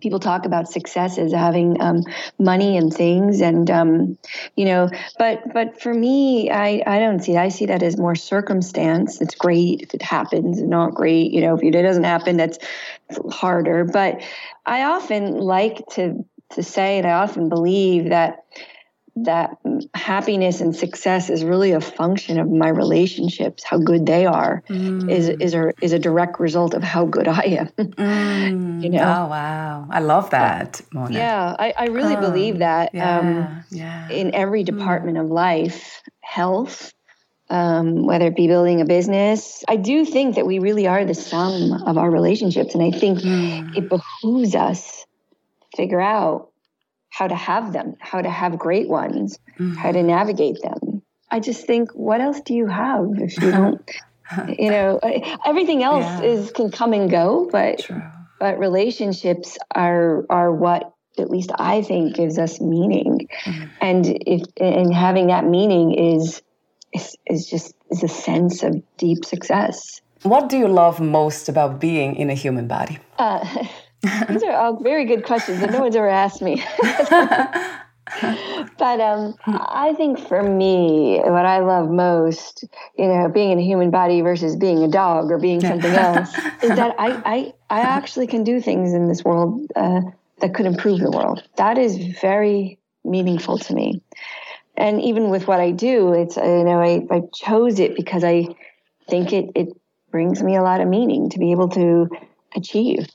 people 0.00 0.20
talk 0.20 0.44
about 0.44 0.68
success 0.68 1.16
as 1.16 1.32
having 1.32 1.80
um, 1.80 2.02
money 2.38 2.76
and 2.76 2.92
things 2.92 3.40
and 3.40 3.70
um, 3.70 4.18
you 4.54 4.64
know 4.64 4.90
but 5.18 5.40
but 5.54 5.80
for 5.80 5.92
me 5.92 6.50
I, 6.50 6.82
I 6.86 6.98
don't 6.98 7.20
see 7.20 7.32
it. 7.32 7.38
i 7.38 7.48
see 7.48 7.66
that 7.66 7.82
as 7.82 7.96
more 7.96 8.14
circumstance 8.14 9.20
it's 9.20 9.34
great 9.34 9.82
if 9.82 9.94
it 9.94 10.02
happens 10.02 10.60
not 10.60 10.94
great 10.94 11.32
you 11.32 11.40
know 11.40 11.56
if 11.56 11.62
it 11.62 11.70
doesn't 11.70 12.04
happen 12.04 12.36
that's 12.36 12.58
harder 13.30 13.84
but 13.84 14.20
i 14.66 14.82
often 14.82 15.38
like 15.38 15.86
to 15.92 16.24
to 16.50 16.62
say 16.62 16.98
and 16.98 17.06
i 17.06 17.12
often 17.12 17.48
believe 17.48 18.10
that 18.10 18.44
that 19.16 19.56
happiness 19.94 20.60
and 20.60 20.76
success 20.76 21.30
is 21.30 21.42
really 21.42 21.72
a 21.72 21.80
function 21.80 22.38
of 22.38 22.50
my 22.50 22.68
relationships 22.68 23.64
how 23.64 23.78
good 23.78 24.04
they 24.04 24.26
are 24.26 24.62
mm. 24.68 25.10
is 25.10 25.28
is 25.28 25.54
a 25.54 25.72
is 25.80 25.94
a 25.94 25.98
direct 25.98 26.38
result 26.38 26.74
of 26.74 26.82
how 26.82 27.06
good 27.06 27.26
i 27.26 27.40
am 27.42 27.66
mm. 27.78 28.82
you 28.82 28.90
know 28.90 28.98
oh 28.98 29.26
wow 29.30 29.88
i 29.90 30.00
love 30.00 30.28
that 30.30 30.82
Mona. 30.92 31.14
yeah 31.14 31.56
i, 31.58 31.72
I 31.76 31.86
really 31.86 32.14
oh, 32.14 32.20
believe 32.20 32.58
that 32.58 32.90
yeah, 32.92 33.18
um, 33.18 33.64
yeah. 33.70 34.08
in 34.10 34.34
every 34.34 34.62
mm. 34.62 34.66
department 34.66 35.16
mm. 35.16 35.22
of 35.22 35.28
life 35.28 36.02
health 36.20 36.92
um, 37.48 38.04
whether 38.04 38.26
it 38.26 38.36
be 38.36 38.48
building 38.48 38.82
a 38.82 38.84
business 38.84 39.64
i 39.66 39.76
do 39.76 40.04
think 40.04 40.34
that 40.34 40.46
we 40.46 40.58
really 40.58 40.86
are 40.86 41.06
the 41.06 41.14
sum 41.14 41.72
of 41.86 41.96
our 41.96 42.10
relationships 42.10 42.74
and 42.74 42.82
i 42.82 42.90
think 42.90 43.20
mm. 43.20 43.74
it 43.74 43.88
behooves 43.88 44.54
us 44.54 45.06
to 45.70 45.76
figure 45.78 46.02
out 46.02 46.50
how 47.16 47.26
to 47.26 47.34
have 47.34 47.72
them, 47.72 47.96
how 47.98 48.20
to 48.20 48.28
have 48.28 48.58
great 48.58 48.90
ones, 48.90 49.38
mm-hmm. 49.58 49.72
how 49.72 49.90
to 49.90 50.02
navigate 50.02 50.60
them. 50.62 51.00
I 51.30 51.40
just 51.40 51.66
think, 51.66 51.90
what 51.92 52.20
else 52.20 52.42
do 52.42 52.52
you 52.52 52.66
have 52.66 53.06
if 53.16 53.40
you 53.40 53.50
don't? 53.50 53.90
you 54.58 54.70
know, 54.70 55.00
everything 55.46 55.82
else 55.82 56.04
yeah. 56.04 56.30
is 56.32 56.50
can 56.50 56.70
come 56.70 56.92
and 56.92 57.10
go, 57.10 57.48
but 57.50 57.78
True. 57.78 58.02
but 58.38 58.58
relationships 58.58 59.56
are 59.74 60.26
are 60.28 60.52
what 60.52 60.92
at 61.18 61.30
least 61.30 61.52
I 61.58 61.80
think 61.80 62.16
gives 62.16 62.38
us 62.38 62.60
meaning, 62.60 63.28
mm-hmm. 63.46 63.64
and 63.80 64.04
if 64.26 64.42
and 64.60 64.92
having 64.94 65.28
that 65.28 65.46
meaning 65.46 65.94
is 65.94 66.42
is, 66.92 67.16
is 67.24 67.46
just 67.46 67.74
is 67.90 68.02
a 68.02 68.08
sense 68.08 68.62
of 68.62 68.82
deep 68.98 69.24
success. 69.24 70.02
What 70.22 70.50
do 70.50 70.58
you 70.58 70.68
love 70.68 71.00
most 71.00 71.48
about 71.48 71.80
being 71.80 72.16
in 72.16 72.28
a 72.28 72.34
human 72.34 72.68
body? 72.68 72.98
Uh, 73.18 73.64
These 74.28 74.42
are 74.42 74.52
all 74.52 74.76
very 74.82 75.04
good 75.04 75.24
questions 75.24 75.60
that 75.60 75.70
no 75.70 75.80
one's 75.80 75.96
ever 75.96 76.08
asked 76.08 76.42
me. 76.42 76.64
but 78.78 79.00
um, 79.00 79.34
I 79.46 79.94
think 79.96 80.18
for 80.18 80.42
me, 80.42 81.18
what 81.24 81.44
I 81.44 81.58
love 81.60 81.90
most, 81.90 82.64
you 82.96 83.06
know, 83.06 83.28
being 83.28 83.50
in 83.50 83.58
a 83.58 83.62
human 83.62 83.90
body 83.90 84.20
versus 84.20 84.56
being 84.56 84.82
a 84.82 84.88
dog 84.88 85.30
or 85.30 85.38
being 85.38 85.60
something 85.60 85.92
else, 85.92 86.32
is 86.62 86.70
that 86.76 86.94
I, 86.98 87.22
I, 87.24 87.52
I 87.70 87.80
actually 87.96 88.26
can 88.26 88.44
do 88.44 88.60
things 88.60 88.92
in 88.92 89.08
this 89.08 89.24
world 89.24 89.60
uh, 89.74 90.02
that 90.40 90.54
could 90.54 90.66
improve 90.66 91.00
the 91.00 91.10
world. 91.10 91.42
That 91.56 91.78
is 91.78 91.96
very 92.20 92.78
meaningful 93.04 93.58
to 93.58 93.74
me. 93.74 94.02
And 94.76 95.00
even 95.00 95.30
with 95.30 95.48
what 95.48 95.60
I 95.60 95.70
do, 95.70 96.12
it's, 96.12 96.36
you 96.36 96.64
know, 96.64 96.80
I, 96.80 97.02
I 97.10 97.22
chose 97.34 97.80
it 97.80 97.96
because 97.96 98.22
I 98.22 98.46
think 99.08 99.32
it, 99.32 99.50
it 99.54 99.68
brings 100.10 100.42
me 100.42 100.56
a 100.56 100.62
lot 100.62 100.80
of 100.80 100.88
meaning 100.88 101.30
to 101.30 101.38
be 101.38 101.50
able 101.50 101.68
to 101.70 102.08
achieve 102.54 103.06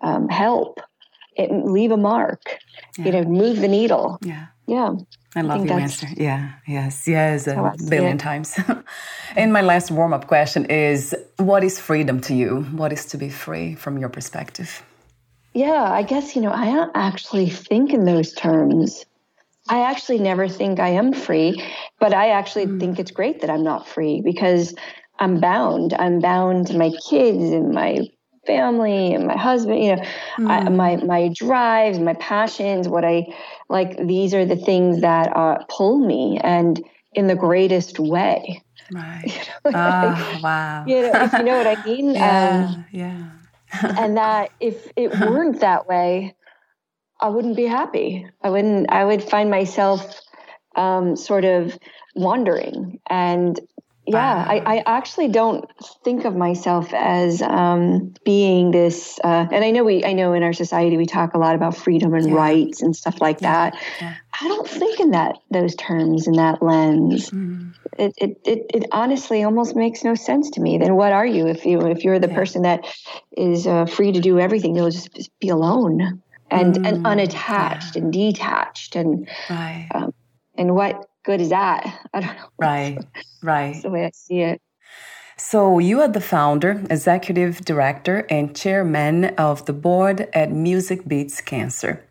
um, 0.00 0.28
help, 0.28 0.80
it, 1.36 1.50
leave 1.50 1.90
a 1.90 1.96
mark, 1.96 2.58
yeah. 2.98 3.04
you 3.04 3.12
know, 3.12 3.24
move 3.24 3.60
the 3.60 3.68
needle. 3.68 4.18
Yeah. 4.22 4.46
Yeah. 4.66 4.94
I 5.34 5.42
love 5.42 5.62
I 5.62 5.64
your 5.64 5.80
answer. 5.80 6.08
Yeah, 6.16 6.52
yes, 6.66 7.06
yes, 7.06 7.46
a 7.46 7.74
billion 7.88 8.18
times. 8.18 8.58
and 9.36 9.52
my 9.52 9.62
last 9.62 9.90
warm 9.90 10.12
up 10.12 10.26
question 10.26 10.64
is 10.66 11.14
what 11.36 11.64
is 11.64 11.78
freedom 11.78 12.20
to 12.22 12.34
you? 12.34 12.62
What 12.72 12.92
is 12.92 13.06
to 13.06 13.18
be 13.18 13.28
free 13.30 13.74
from 13.74 13.98
your 13.98 14.08
perspective? 14.08 14.82
Yeah, 15.54 15.90
I 15.90 16.02
guess, 16.02 16.36
you 16.36 16.42
know, 16.42 16.52
I 16.52 16.66
don't 16.66 16.92
actually 16.94 17.50
think 17.50 17.92
in 17.92 18.04
those 18.04 18.32
terms. 18.32 19.04
I 19.68 19.80
actually 19.80 20.18
never 20.18 20.48
think 20.48 20.80
I 20.80 20.90
am 20.90 21.12
free, 21.12 21.62
but 21.98 22.14
I 22.14 22.30
actually 22.30 22.66
mm. 22.66 22.80
think 22.80 22.98
it's 22.98 23.10
great 23.10 23.40
that 23.40 23.50
I'm 23.50 23.64
not 23.64 23.86
free 23.86 24.20
because 24.22 24.74
I'm 25.18 25.40
bound. 25.40 25.94
I'm 25.94 26.20
bound 26.20 26.68
to 26.68 26.78
my 26.78 26.90
kids 27.08 27.42
and 27.42 27.72
my 27.72 28.08
family 28.48 29.12
and 29.12 29.26
my 29.26 29.36
husband 29.36 29.78
you 29.84 29.94
know 29.94 30.02
mm. 30.38 30.50
I, 30.50 30.68
my 30.70 30.96
my 30.96 31.30
drives 31.34 31.98
my 31.98 32.14
passions 32.14 32.88
what 32.88 33.04
i 33.04 33.26
like 33.68 33.90
these 34.06 34.32
are 34.32 34.46
the 34.46 34.56
things 34.56 35.02
that 35.02 35.36
uh, 35.36 35.58
pull 35.68 35.98
me 35.98 36.40
and 36.42 36.82
in 37.12 37.26
the 37.26 37.36
greatest 37.36 37.98
way. 37.98 38.62
Right. 38.90 39.26
You 39.66 39.70
know, 39.72 39.78
oh, 39.78 40.40
wow. 40.42 40.84
you 40.86 41.02
know 41.02 41.10
if 41.12 41.32
you 41.34 41.42
know 41.42 41.58
what 41.58 41.66
i 41.66 41.84
mean? 41.90 42.14
Yeah 42.14 42.72
um, 42.74 42.86
yeah. 42.90 43.28
and 43.82 44.16
that 44.16 44.50
if 44.60 44.90
it 44.96 45.10
weren't 45.20 45.60
that 45.60 45.86
way 45.86 46.34
i 47.20 47.28
wouldn't 47.28 47.56
be 47.56 47.66
happy. 47.66 48.26
I 48.40 48.48
wouldn't 48.48 48.90
i 48.90 49.04
would 49.04 49.22
find 49.22 49.50
myself 49.50 50.00
um, 50.74 51.16
sort 51.16 51.44
of 51.44 51.78
wandering. 52.14 52.98
And 53.10 53.60
yeah, 54.12 54.44
I, 54.48 54.78
I, 54.78 54.82
actually 54.86 55.28
don't 55.28 55.64
think 56.04 56.24
of 56.24 56.34
myself 56.34 56.92
as 56.92 57.42
um, 57.42 58.14
being 58.24 58.70
this. 58.70 59.18
Uh, 59.22 59.46
and 59.50 59.64
I 59.64 59.70
know 59.70 59.84
we, 59.84 60.04
I 60.04 60.12
know 60.12 60.32
in 60.32 60.42
our 60.42 60.52
society 60.52 60.96
we 60.96 61.06
talk 61.06 61.34
a 61.34 61.38
lot 61.38 61.54
about 61.54 61.76
freedom 61.76 62.14
and 62.14 62.28
yeah. 62.28 62.34
rights 62.34 62.82
and 62.82 62.94
stuff 62.94 63.20
like 63.20 63.40
yeah. 63.40 63.70
that. 63.70 63.82
Yeah. 64.00 64.14
I 64.40 64.48
don't 64.48 64.68
think 64.68 65.00
in 65.00 65.10
that 65.12 65.38
those 65.50 65.74
terms 65.74 66.26
in 66.26 66.34
that 66.34 66.62
lens. 66.62 67.30
Mm. 67.30 67.74
It, 67.98 68.14
it, 68.18 68.40
it 68.44 68.66
it 68.74 68.84
honestly 68.92 69.42
almost 69.42 69.74
makes 69.74 70.04
no 70.04 70.14
sense 70.14 70.50
to 70.50 70.60
me. 70.60 70.78
Then 70.78 70.94
what 70.94 71.12
are 71.12 71.26
you 71.26 71.46
if 71.46 71.66
you 71.66 71.80
if 71.80 72.04
you're 72.04 72.18
the 72.18 72.28
person 72.28 72.62
that 72.62 72.86
is 73.36 73.66
uh, 73.66 73.86
free 73.86 74.12
to 74.12 74.20
do 74.20 74.38
everything? 74.38 74.76
You'll 74.76 74.90
just, 74.90 75.12
just 75.14 75.36
be 75.40 75.48
alone 75.48 76.22
and 76.50 76.74
mm. 76.74 76.88
and 76.88 77.06
unattached 77.06 77.96
and 77.96 78.12
detached 78.12 78.96
and 78.96 79.28
right. 79.50 79.88
um, 79.94 80.12
and 80.56 80.74
what 80.74 81.07
good 81.24 81.40
is 81.40 81.50
that? 81.50 81.84
I 82.14 82.20
don't 82.20 82.36
know. 82.36 82.48
Right, 82.58 82.98
right. 83.42 83.72
That's 83.72 83.82
the 83.82 83.90
way 83.90 84.04
I 84.04 84.10
see 84.12 84.40
it. 84.40 84.60
So, 85.36 85.78
you 85.78 86.00
are 86.00 86.08
the 86.08 86.20
founder, 86.20 86.82
executive 86.90 87.64
director, 87.64 88.26
and 88.28 88.56
chairman 88.56 89.26
of 89.36 89.66
the 89.66 89.72
board 89.72 90.28
at 90.32 90.50
Music 90.50 91.06
Beats 91.06 91.40
Cancer. 91.40 92.04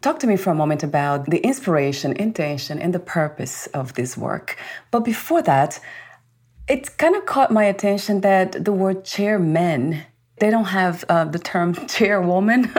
Talk 0.00 0.18
to 0.20 0.26
me 0.26 0.36
for 0.36 0.50
a 0.50 0.54
moment 0.54 0.82
about 0.82 1.26
the 1.26 1.38
inspiration, 1.38 2.12
intention, 2.12 2.78
and 2.78 2.92
the 2.92 2.98
purpose 2.98 3.66
of 3.68 3.94
this 3.94 4.16
work. 4.16 4.56
But 4.90 5.00
before 5.00 5.42
that, 5.42 5.80
it 6.68 6.96
kind 6.98 7.14
of 7.14 7.24
caught 7.26 7.50
my 7.52 7.64
attention 7.64 8.20
that 8.22 8.64
the 8.64 8.72
word 8.72 9.04
chairman, 9.04 10.02
they 10.40 10.50
don't 10.50 10.66
have 10.66 11.04
uh, 11.08 11.24
the 11.24 11.38
term 11.38 11.74
chairwoman. 11.86 12.72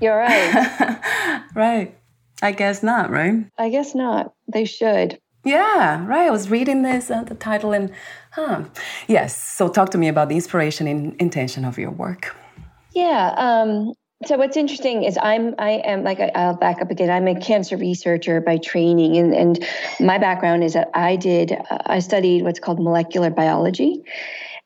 You're 0.00 0.16
right. 0.16 1.42
right. 1.54 1.97
I 2.42 2.52
guess 2.52 2.82
not, 2.82 3.10
right? 3.10 3.46
I 3.58 3.68
guess 3.68 3.94
not. 3.94 4.32
They 4.52 4.64
should. 4.64 5.18
Yeah, 5.44 6.04
right. 6.06 6.26
I 6.26 6.30
was 6.30 6.50
reading 6.50 6.82
this, 6.82 7.10
uh, 7.10 7.24
the 7.24 7.34
title, 7.34 7.72
and 7.72 7.92
huh. 8.32 8.64
Yes. 9.06 9.40
So, 9.40 9.68
talk 9.68 9.90
to 9.90 9.98
me 9.98 10.08
about 10.08 10.28
the 10.28 10.34
inspiration 10.34 10.86
and 10.86 11.14
intention 11.20 11.64
of 11.64 11.78
your 11.78 11.90
work. 11.90 12.36
Yeah. 12.92 13.34
Um, 13.36 13.94
so 14.24 14.36
what's 14.36 14.56
interesting 14.56 15.04
is 15.04 15.16
I'm 15.20 15.54
I 15.58 15.80
am 15.84 16.02
like 16.02 16.18
I'll 16.18 16.56
back 16.56 16.82
up 16.82 16.90
again. 16.90 17.08
I'm 17.08 17.28
a 17.28 17.38
cancer 17.38 17.76
researcher 17.76 18.40
by 18.40 18.58
training, 18.58 19.16
and 19.16 19.32
and 19.32 19.64
my 20.00 20.18
background 20.18 20.64
is 20.64 20.72
that 20.72 20.90
I 20.92 21.14
did 21.14 21.52
uh, 21.52 21.78
I 21.86 22.00
studied 22.00 22.42
what's 22.42 22.58
called 22.58 22.82
molecular 22.82 23.30
biology, 23.30 24.02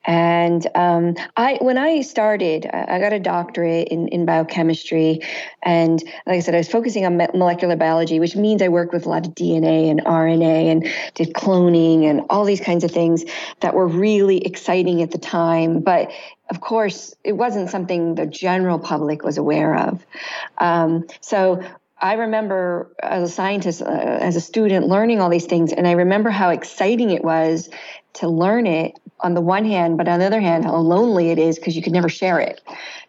And 0.05 0.67
um, 0.75 1.15
I, 1.37 1.59
when 1.61 1.79
I 1.79 2.01
started, 2.01 2.67
I 2.67 2.99
got 2.99 3.13
a 3.13 3.21
doctorate 3.21 3.89
in, 3.89 4.09
in 4.09 4.27
biochemistry, 4.27 5.21
and 5.63 6.03
like 6.27 6.37
I 6.37 6.41
said, 6.41 6.55
I 6.55 6.59
was 6.59 6.69
focusing 6.69 7.07
on 7.07 7.17
molecular 7.17 7.77
biology, 7.77 8.19
which 8.19 8.35
means 8.35 8.63
I 8.63 8.69
worked 8.69 8.93
with 8.93 9.07
a 9.07 9.09
lot 9.09 9.27
of 9.27 9.35
DNA 9.35 9.91
and 9.91 10.01
RNA 10.05 10.73
and 10.73 10.89
did 11.15 11.35
cloning 11.35 12.05
and 12.05 12.23
all 12.31 12.45
these 12.45 12.61
kinds 12.61 12.83
of 12.83 12.91
things 12.91 13.25
that 13.61 13.75
were 13.75 13.87
really 13.87 14.45
exciting 14.45 15.03
at 15.03 15.13
the 15.13 15.19
time. 15.19 15.81
But 15.81 16.11
of 16.51 16.61
course, 16.61 17.15
it 17.25 17.33
wasn't 17.33 17.71
something 17.71 18.15
the 18.15 18.27
general 18.27 18.79
public 18.79 19.23
was 19.23 19.39
aware 19.39 19.75
of. 19.75 20.05
Um, 20.59 21.07
so 21.21 21.63
I 22.03 22.15
remember 22.15 22.91
as 23.01 23.31
a 23.31 23.33
scientist, 23.33 23.81
uh, 23.81 23.87
as 23.87 24.35
a 24.35 24.41
student, 24.41 24.89
learning 24.89 25.21
all 25.21 25.31
these 25.31 25.47
things, 25.47 25.73
and 25.73 25.87
I 25.87 25.93
remember 25.93 26.31
how 26.31 26.51
exciting 26.51 27.11
it 27.11 27.25
was 27.25 27.71
to 28.15 28.29
learn 28.29 28.67
it 28.67 28.99
on 29.21 29.35
the 29.35 29.41
one 29.41 29.65
hand, 29.65 29.97
but 29.97 30.09
on 30.09 30.19
the 30.19 30.27
other 30.27 30.41
hand, 30.41 30.65
how 30.65 30.77
lonely 30.77 31.31
it 31.31 31.39
is 31.39 31.59
because 31.59 31.77
you 31.77 31.83
could 31.83 31.93
never 31.93 32.09
share 32.09 32.41
it 32.41 32.61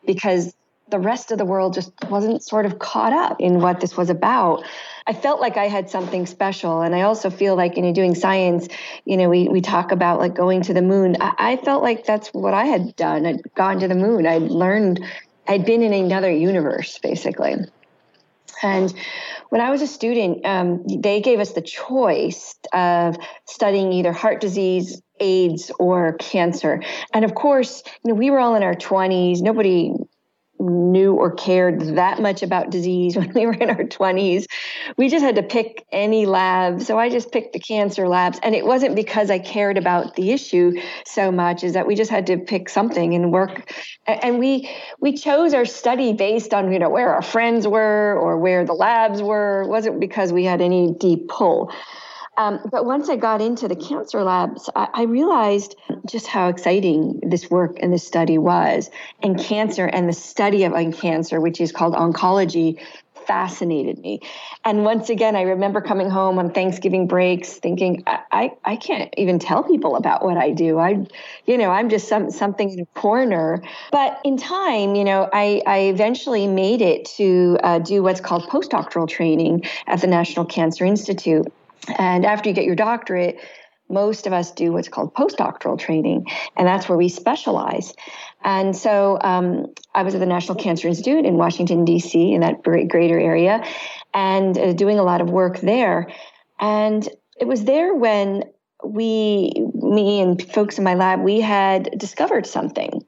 because 0.06 0.54
the 0.90 1.00
rest 1.00 1.32
of 1.32 1.40
the 1.40 1.46
world 1.46 1.74
just 1.74 1.92
wasn't 2.08 2.44
sort 2.44 2.68
of 2.68 2.78
caught 2.78 3.14
up 3.14 3.38
in 3.40 3.60
what 3.62 3.80
this 3.80 3.98
was 3.98 4.12
about. 4.12 4.64
I 5.08 5.14
felt 5.14 5.42
like 5.42 5.58
I 5.58 5.68
had 5.68 5.90
something 5.90 6.28
special. 6.28 6.82
And 6.82 6.94
I 6.94 7.02
also 7.02 7.32
feel 7.32 7.56
like, 7.56 7.78
you 7.78 7.82
know, 7.82 7.94
doing 7.94 8.14
science, 8.14 8.68
you 9.06 9.18
know, 9.18 9.28
we, 9.28 9.48
we 9.48 9.60
talk 9.60 9.92
about 9.92 10.20
like 10.20 10.36
going 10.36 10.62
to 10.64 10.74
the 10.74 10.84
moon. 10.84 11.18
I, 11.20 11.34
I 11.40 11.58
felt 11.58 11.82
like 11.82 12.06
that's 12.06 12.28
what 12.30 12.54
I 12.54 12.66
had 12.66 12.96
done. 12.96 13.26
I'd 13.26 13.42
gone 13.56 13.80
to 13.80 13.88
the 13.88 13.96
moon. 13.96 14.28
I'd 14.28 14.44
learned, 14.44 15.04
I'd 15.48 15.66
been 15.66 15.82
in 15.82 15.94
another 15.94 16.30
universe, 16.32 17.00
basically. 17.00 17.56
And 18.64 18.94
when 19.50 19.62
I 19.62 19.70
was 19.70 19.82
a 19.82 19.88
student, 19.88 20.46
um, 20.46 20.84
they 20.88 21.22
gave 21.22 21.40
us 21.40 21.52
the 21.52 21.62
choice 21.62 22.56
of 22.74 23.18
studying 23.46 23.94
either 23.94 24.12
heart 24.12 24.42
disease, 24.42 25.02
AIDS, 25.20 25.72
or 25.80 26.14
cancer. 26.14 26.82
And 27.14 27.24
of 27.24 27.36
course, 27.36 27.84
you 28.04 28.14
know, 28.14 28.16
we 28.16 28.32
were 28.32 28.40
all 28.40 28.56
in 28.56 28.64
our 28.64 28.76
20s. 28.76 29.42
Nobody 29.42 29.94
knew 30.64 31.14
or 31.14 31.32
cared 31.32 31.82
that 31.96 32.22
much 32.22 32.44
about 32.44 32.70
disease 32.70 33.16
when 33.18 33.34
we 33.34 33.46
were 33.46 33.54
in 33.54 33.70
our 33.70 33.84
20s. 33.84 34.46
We 34.98 35.10
just 35.10 35.24
had 35.24 35.36
to 35.36 35.44
pick 35.44 35.86
any 35.92 36.26
lab. 36.26 36.82
So 36.82 36.98
I 36.98 37.10
just 37.10 37.32
picked 37.32 37.54
the 37.54 37.60
cancer 37.60 38.08
labs. 38.08 38.40
And 38.42 38.56
it 38.56 38.66
wasn't 38.66 38.96
because 38.96 39.30
I 39.30 39.40
cared 39.40 39.78
about 39.78 40.16
the 40.16 40.32
issue 40.32 40.74
so 41.06 41.32
much, 41.32 41.64
is 41.64 41.74
that 41.74 41.88
we 41.88 41.96
just 41.96 42.12
had 42.12 42.28
to 42.28 42.38
pick 42.38 42.70
something 42.70 43.14
and 43.14 43.32
work. 43.32 43.72
And 44.06 44.40
we 44.40 44.70
we 45.00 45.14
chose 45.14 45.54
our 45.54 45.66
study 45.66 46.14
based 46.14 46.54
on, 46.54 46.72
you 46.72 46.80
know, 46.80 46.90
where 46.90 47.14
our 47.14 47.22
friends 47.22 47.68
were 47.68 48.18
or 48.20 48.38
where 48.38 48.66
the 48.66 48.74
labs 48.74 49.22
were. 49.22 49.64
It 49.64 49.70
wasn't 49.70 50.00
because 50.00 50.32
we 50.32 50.46
had 50.46 50.62
any 50.62 50.94
deep 50.94 51.28
pull. 51.28 51.72
Um, 52.38 52.60
but 52.72 52.86
once 52.86 53.10
I 53.10 53.16
got 53.16 53.42
into 53.42 53.68
the 53.68 53.76
cancer 53.76 54.24
labs, 54.24 54.70
I, 54.76 54.88
I, 54.92 55.04
realized 55.04 55.76
just 56.06 56.26
how 56.26 56.50
exciting 56.50 57.20
this 57.22 57.50
work 57.52 57.78
and 57.80 57.94
this 57.94 58.06
study 58.06 58.40
was. 58.40 58.90
And 59.22 59.40
cancer 59.40 59.86
and 59.86 60.10
the 60.10 60.14
study 60.14 60.64
of 60.64 60.74
cancer, 60.96 61.40
which 61.40 61.62
is 61.62 61.72
called 61.72 61.94
oncology, 61.94 62.80
fascinated 63.28 64.00
me. 64.00 64.20
And 64.66 64.84
once 64.84 65.10
again, 65.10 65.36
I 65.36 65.44
remember 65.44 65.80
coming 65.80 66.10
home 66.10 66.40
on 66.40 66.52
Thanksgiving 66.52 67.08
breaks 67.08 67.54
thinking, 67.54 68.04
I, 68.08 68.20
I, 68.32 68.52
I, 68.66 68.76
can't 68.76 69.14
even 69.18 69.40
tell 69.40 69.64
people 69.64 69.96
about 69.96 70.26
what 70.26 70.38
I 70.38 70.52
do. 70.52 70.80
I, 70.80 71.06
you 71.46 71.58
know, 71.58 71.70
I'm 71.70 71.90
just 71.90 72.08
some, 72.08 72.32
something 72.32 72.72
in 72.72 72.80
a 72.82 72.86
corner. 73.00 73.62
But 73.92 74.20
in 74.26 74.38
time, 74.38 74.96
you 74.96 75.04
know, 75.04 75.30
I, 75.32 75.62
I 75.66 75.80
eventually 75.82 76.48
made 76.48 76.82
it 76.82 77.06
to 77.18 77.58
uh, 77.64 77.80
do 77.80 78.04
what's 78.04 78.20
called 78.20 78.44
postdoctoral 78.50 79.08
training 79.08 79.64
at 79.88 80.02
the 80.02 80.08
National 80.08 80.46
Cancer 80.46 80.84
Institute. 80.84 81.52
And 81.98 82.26
after 82.26 82.50
you 82.50 82.56
get 82.56 82.66
your 82.66 82.76
doctorate, 82.76 83.40
most 83.90 84.28
of 84.28 84.34
us 84.34 84.52
do 84.52 84.72
what's 84.72 84.88
called 84.88 85.14
postdoctoral 85.14 85.78
training, 85.78 86.26
and 86.56 86.68
that's 86.68 86.88
where 86.88 86.98
we 86.98 87.10
specialize. 87.10 87.94
And 88.44 88.76
so 88.76 89.18
um, 89.22 89.74
I 89.94 90.04
was 90.04 90.16
at 90.16 90.20
the 90.20 90.26
National 90.26 90.58
Cancer 90.58 90.88
Institute 90.88 91.26
in 91.26 91.36
Washington, 91.36 91.86
D.C., 91.86 92.34
in 92.34 92.42
that 92.42 92.64
greater 92.64 93.20
area, 93.20 93.64
and 94.14 94.58
uh, 94.58 94.74
doing 94.74 95.00
a 95.00 95.04
lot 95.04 95.22
of 95.22 95.30
work 95.30 95.60
there. 95.60 96.12
And 96.60 97.08
it 97.40 97.46
was 97.46 97.66
there 97.66 97.94
when 97.94 98.46
we, 98.84 99.54
me 99.74 100.20
and 100.22 100.42
folks 100.52 100.78
in 100.78 100.84
my 100.84 100.96
lab, 100.96 101.22
we 101.22 101.40
had 101.40 101.98
discovered 101.98 102.46
something. 102.46 103.06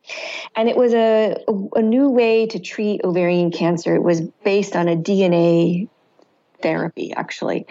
And 0.56 0.70
it 0.70 0.78
was 0.78 0.94
a, 0.94 1.38
a 1.76 1.82
new 1.82 2.10
way 2.10 2.48
to 2.48 2.60
treat 2.60 3.02
ovarian 3.04 3.52
cancer. 3.52 3.96
It 3.96 4.04
was 4.04 4.22
based 4.22 4.76
on 4.76 4.88
a 4.88 4.96
DNA 4.96 5.90
therapy, 6.62 7.14
actually. 7.14 7.68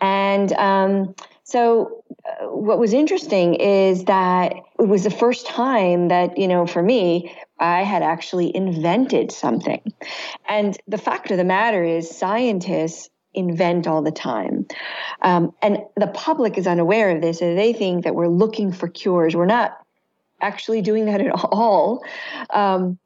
And 0.00 0.52
um, 0.54 1.14
so, 1.44 2.02
uh, 2.24 2.46
what 2.46 2.78
was 2.78 2.92
interesting 2.92 3.54
is 3.54 4.04
that 4.04 4.52
it 4.78 4.86
was 4.86 5.04
the 5.04 5.10
first 5.10 5.46
time 5.46 6.08
that, 6.08 6.38
you 6.38 6.48
know, 6.48 6.66
for 6.66 6.82
me, 6.82 7.34
I 7.58 7.82
had 7.82 8.02
actually 8.02 8.54
invented 8.54 9.32
something. 9.32 9.80
And 10.48 10.78
the 10.86 10.98
fact 10.98 11.30
of 11.30 11.36
the 11.36 11.44
matter 11.44 11.84
is, 11.84 12.14
scientists 12.16 13.10
invent 13.34 13.86
all 13.86 14.02
the 14.02 14.10
time. 14.10 14.66
Um, 15.22 15.52
and 15.62 15.78
the 15.96 16.08
public 16.08 16.58
is 16.58 16.66
unaware 16.66 17.14
of 17.14 17.22
this, 17.22 17.40
and 17.40 17.56
they 17.58 17.72
think 17.72 18.04
that 18.04 18.14
we're 18.14 18.28
looking 18.28 18.72
for 18.72 18.88
cures. 18.88 19.36
We're 19.36 19.46
not 19.46 19.76
actually 20.40 20.82
doing 20.82 21.06
that 21.06 21.20
at 21.20 21.32
all. 21.52 22.04
Um, 22.50 22.98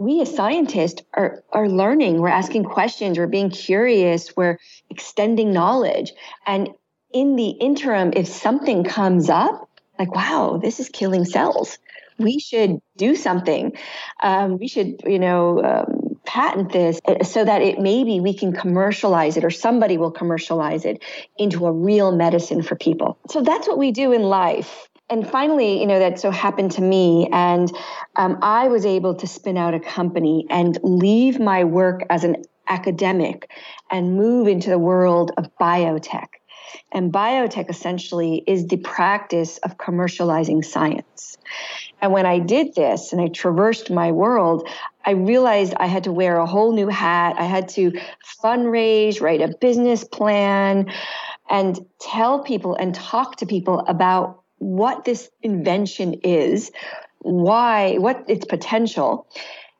we 0.00 0.22
as 0.22 0.34
scientists 0.34 1.02
are, 1.12 1.44
are 1.52 1.68
learning, 1.68 2.22
we're 2.22 2.28
asking 2.28 2.64
questions, 2.64 3.18
we're 3.18 3.26
being 3.26 3.50
curious, 3.50 4.34
we're 4.34 4.58
extending 4.88 5.52
knowledge. 5.52 6.12
And 6.46 6.70
in 7.12 7.36
the 7.36 7.50
interim, 7.50 8.14
if 8.16 8.26
something 8.26 8.82
comes 8.82 9.28
up, 9.28 9.68
like, 9.98 10.14
wow, 10.14 10.58
this 10.60 10.80
is 10.80 10.88
killing 10.88 11.26
cells, 11.26 11.76
we 12.18 12.38
should 12.38 12.80
do 12.96 13.14
something. 13.14 13.76
Um, 14.22 14.56
we 14.56 14.68
should, 14.68 15.02
you 15.04 15.18
know, 15.18 15.62
um, 15.62 16.16
patent 16.24 16.72
this 16.72 16.98
so 17.24 17.44
that 17.44 17.60
it 17.60 17.78
maybe 17.78 18.20
we 18.20 18.32
can 18.32 18.54
commercialize 18.54 19.36
it 19.36 19.44
or 19.44 19.50
somebody 19.50 19.98
will 19.98 20.12
commercialize 20.12 20.86
it 20.86 21.02
into 21.36 21.66
a 21.66 21.72
real 21.72 22.10
medicine 22.10 22.62
for 22.62 22.74
people. 22.74 23.18
So 23.28 23.42
that's 23.42 23.68
what 23.68 23.76
we 23.76 23.90
do 23.90 24.12
in 24.12 24.22
life 24.22 24.88
and 25.10 25.28
finally, 25.28 25.80
you 25.80 25.86
know, 25.86 25.98
that 25.98 26.20
so 26.20 26.30
happened 26.30 26.70
to 26.72 26.82
me. 26.82 27.28
And 27.32 27.70
um, 28.16 28.38
I 28.42 28.68
was 28.68 28.86
able 28.86 29.16
to 29.16 29.26
spin 29.26 29.56
out 29.56 29.74
a 29.74 29.80
company 29.80 30.46
and 30.48 30.78
leave 30.82 31.40
my 31.40 31.64
work 31.64 32.02
as 32.08 32.22
an 32.24 32.44
academic 32.68 33.50
and 33.90 34.16
move 34.16 34.46
into 34.46 34.70
the 34.70 34.78
world 34.78 35.32
of 35.36 35.50
biotech. 35.60 36.28
And 36.92 37.12
biotech 37.12 37.68
essentially 37.68 38.44
is 38.46 38.68
the 38.68 38.76
practice 38.76 39.58
of 39.58 39.76
commercializing 39.76 40.64
science. 40.64 41.36
And 42.00 42.12
when 42.12 42.26
I 42.26 42.38
did 42.38 42.74
this 42.74 43.12
and 43.12 43.20
I 43.20 43.28
traversed 43.28 43.90
my 43.90 44.12
world, 44.12 44.68
I 45.04 45.12
realized 45.12 45.74
I 45.76 45.86
had 45.86 46.04
to 46.04 46.12
wear 46.12 46.38
a 46.38 46.46
whole 46.46 46.72
new 46.72 46.88
hat. 46.88 47.34
I 47.38 47.44
had 47.44 47.68
to 47.70 47.92
fundraise, 48.42 49.20
write 49.20 49.40
a 49.40 49.48
business 49.60 50.04
plan, 50.04 50.92
and 51.48 51.78
tell 52.00 52.44
people 52.44 52.74
and 52.74 52.94
talk 52.94 53.36
to 53.36 53.46
people 53.46 53.80
about 53.80 54.39
what 54.60 55.04
this 55.04 55.28
invention 55.42 56.20
is, 56.22 56.70
why, 57.18 57.96
what 57.96 58.24
its 58.28 58.44
potential, 58.44 59.26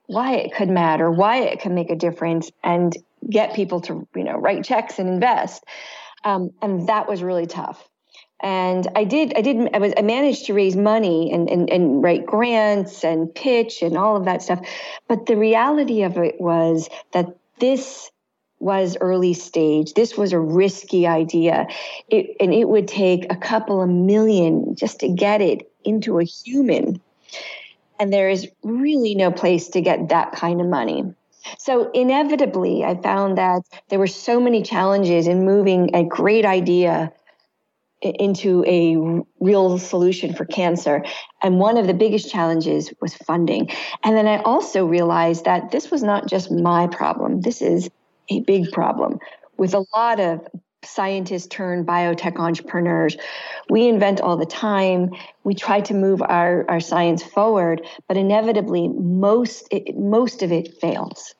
why 0.07 0.35
it 0.35 0.53
could 0.53 0.69
matter, 0.69 1.09
why 1.09 1.37
it 1.37 1.61
can 1.61 1.73
make 1.73 1.89
a 1.89 1.95
difference, 1.95 2.51
and 2.63 2.93
get 3.29 3.55
people 3.55 3.79
to 3.81 4.07
you 4.15 4.23
know 4.23 4.37
write 4.37 4.65
checks 4.65 4.99
and 4.99 5.07
invest. 5.07 5.63
Um, 6.23 6.51
and 6.61 6.87
that 6.89 7.07
was 7.07 7.23
really 7.23 7.47
tough. 7.47 7.87
And 8.43 8.87
I 8.95 9.03
did, 9.03 9.33
I 9.37 9.41
did, 9.41 9.69
I 9.73 9.77
was, 9.77 9.93
I 9.95 10.01
managed 10.01 10.47
to 10.47 10.53
raise 10.53 10.75
money 10.75 11.31
and, 11.31 11.47
and, 11.47 11.69
and 11.69 12.03
write 12.03 12.25
grants 12.25 13.03
and 13.03 13.33
pitch 13.33 13.83
and 13.83 13.95
all 13.95 14.17
of 14.17 14.25
that 14.25 14.41
stuff. 14.41 14.67
But 15.07 15.27
the 15.27 15.37
reality 15.37 16.01
of 16.01 16.17
it 16.17 16.41
was 16.41 16.89
that 17.13 17.37
this 17.59 18.10
was 18.61 18.97
early 19.01 19.33
stage. 19.33 19.93
This 19.93 20.17
was 20.17 20.33
a 20.33 20.39
risky 20.39 21.07
idea. 21.07 21.67
It, 22.09 22.35
and 22.39 22.53
it 22.53 22.67
would 22.67 22.87
take 22.87 23.31
a 23.31 23.35
couple 23.35 23.81
of 23.81 23.89
million 23.89 24.75
just 24.75 24.99
to 24.99 25.09
get 25.09 25.41
it 25.41 25.71
into 25.83 26.19
a 26.19 26.23
human. 26.23 27.01
And 27.99 28.11
there 28.11 28.29
is 28.29 28.47
really 28.63 29.15
no 29.15 29.31
place 29.31 29.69
to 29.69 29.81
get 29.81 30.09
that 30.09 30.33
kind 30.33 30.61
of 30.61 30.67
money. 30.67 31.13
So, 31.57 31.89
inevitably, 31.91 32.83
I 32.83 32.95
found 33.01 33.37
that 33.37 33.63
there 33.89 33.97
were 33.97 34.07
so 34.07 34.39
many 34.39 34.61
challenges 34.61 35.27
in 35.27 35.43
moving 35.43 35.95
a 35.95 36.03
great 36.03 36.45
idea 36.45 37.11
into 38.01 38.63
a 38.65 38.97
real 39.43 39.77
solution 39.77 40.33
for 40.33 40.45
cancer. 40.45 41.03
And 41.41 41.59
one 41.59 41.77
of 41.77 41.87
the 41.87 41.93
biggest 41.93 42.31
challenges 42.31 42.91
was 42.99 43.13
funding. 43.13 43.69
And 44.03 44.15
then 44.15 44.27
I 44.27 44.37
also 44.41 44.85
realized 44.85 45.45
that 45.45 45.71
this 45.71 45.91
was 45.91 46.01
not 46.01 46.27
just 46.27 46.51
my 46.51 46.87
problem, 46.87 47.41
this 47.41 47.61
is 47.61 47.89
a 48.31 48.39
big 48.41 48.71
problem 48.71 49.19
with 49.57 49.73
a 49.73 49.85
lot 49.93 50.19
of 50.19 50.47
scientists 50.83 51.47
turned 51.47 51.85
biotech 51.85 52.39
entrepreneurs. 52.39 53.15
We 53.69 53.87
invent 53.87 54.19
all 54.19 54.37
the 54.37 54.45
time. 54.45 55.11
We 55.43 55.53
try 55.53 55.81
to 55.81 55.93
move 55.93 56.21
our, 56.23 56.65
our 56.69 56.79
science 56.79 57.21
forward, 57.21 57.81
but 58.07 58.17
inevitably 58.17 58.87
most 58.87 59.67
it, 59.71 59.95
most 59.95 60.41
of 60.41 60.51
it 60.51 60.73
fails. 60.81 61.35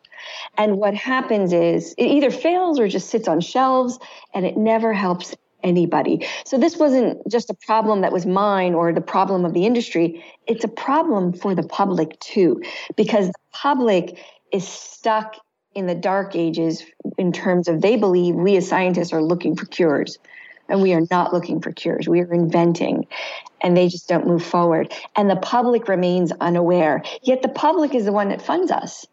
And 0.57 0.77
what 0.77 0.93
happens 0.93 1.53
is 1.53 1.95
it 1.97 2.05
either 2.05 2.29
fails 2.29 2.79
or 2.79 2.87
just 2.87 3.09
sits 3.09 3.27
on 3.27 3.41
shelves 3.41 3.97
and 4.33 4.45
it 4.45 4.57
never 4.57 4.93
helps 4.93 5.35
anybody. 5.63 6.27
So 6.45 6.57
this 6.57 6.77
wasn't 6.77 7.27
just 7.27 7.49
a 7.49 7.53
problem 7.53 8.01
that 8.01 8.11
was 8.11 8.25
mine 8.25 8.73
or 8.75 8.93
the 8.93 9.01
problem 9.01 9.45
of 9.45 9.53
the 9.53 9.65
industry. 9.65 10.23
It's 10.47 10.63
a 10.63 10.67
problem 10.67 11.33
for 11.33 11.55
the 11.55 11.63
public 11.63 12.19
too, 12.19 12.61
because 12.95 13.27
the 13.27 13.33
public 13.51 14.19
is 14.51 14.67
stuck 14.67 15.37
in 15.73 15.87
the 15.87 15.95
dark 15.95 16.35
ages 16.35 16.83
in 17.17 17.31
terms 17.31 17.67
of 17.67 17.81
they 17.81 17.95
believe 17.95 18.35
we 18.35 18.57
as 18.57 18.67
scientists 18.67 19.13
are 19.13 19.23
looking 19.23 19.55
for 19.55 19.65
cures 19.65 20.17
and 20.71 20.81
we 20.81 20.93
are 20.93 21.01
not 21.11 21.33
looking 21.33 21.61
for 21.61 21.71
cures. 21.71 22.07
We 22.07 22.21
are 22.21 22.33
inventing, 22.33 23.05
and 23.61 23.75
they 23.75 23.89
just 23.89 24.07
don't 24.07 24.25
move 24.25 24.43
forward. 24.43 24.93
And 25.15 25.29
the 25.29 25.35
public 25.35 25.87
remains 25.87 26.31
unaware. 26.39 27.03
Yet 27.23 27.41
the 27.41 27.49
public 27.49 27.93
is 27.93 28.05
the 28.05 28.13
one 28.13 28.29
that 28.29 28.41
funds 28.41 28.71
us. 28.71 29.05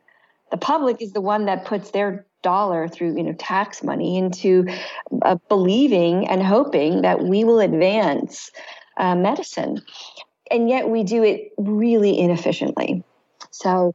The 0.51 0.57
public 0.57 1.03
is 1.03 1.13
the 1.13 1.21
one 1.21 1.47
that 1.47 1.65
puts 1.65 1.91
their 1.91 2.25
dollar 2.43 2.87
through 2.87 3.17
you 3.17 3.25
know 3.25 3.33
tax 3.33 3.83
money 3.83 4.17
into 4.17 4.67
uh, 5.23 5.37
believing 5.49 6.29
and 6.29 6.41
hoping 6.41 7.03
that 7.03 7.25
we 7.25 7.43
will 7.43 7.59
advance 7.59 8.51
uh, 8.97 9.17
medicine, 9.17 9.83
and 10.51 10.69
yet 10.69 10.89
we 10.89 11.03
do 11.03 11.25
it 11.25 11.53
really 11.59 12.19
inefficiently. 12.19 13.03
So, 13.51 13.95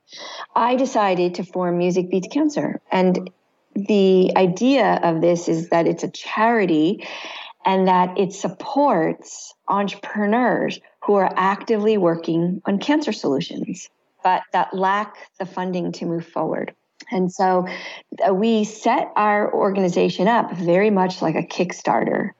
I 0.55 0.75
decided 0.75 1.35
to 1.35 1.43
form 1.43 1.77
Music 1.77 2.09
Beats 2.09 2.27
Cancer, 2.31 2.81
and 2.91 3.29
the 3.75 4.31
idea 4.37 4.99
of 5.03 5.21
this 5.21 5.47
is 5.47 5.69
that 5.69 5.87
it's 5.87 6.03
a 6.03 6.09
charity 6.09 7.07
and 7.65 7.87
that 7.87 8.17
it 8.17 8.33
supports 8.33 9.53
entrepreneurs 9.67 10.79
who 11.01 11.15
are 11.15 11.31
actively 11.35 11.97
working 11.97 12.61
on 12.65 12.77
cancer 12.77 13.11
solutions, 13.11 13.89
but 14.23 14.43
that 14.51 14.73
lack 14.73 15.15
the 15.39 15.45
funding 15.45 15.91
to 15.93 16.05
move 16.05 16.25
forward. 16.25 16.73
And 17.11 17.31
so 17.31 17.67
uh, 18.27 18.33
we 18.33 18.63
set 18.63 19.11
our 19.15 19.53
organization 19.53 20.27
up 20.27 20.55
very 20.55 20.89
much 20.89 21.21
like 21.21 21.35
a 21.35 21.43
Kickstarter. 21.43 22.31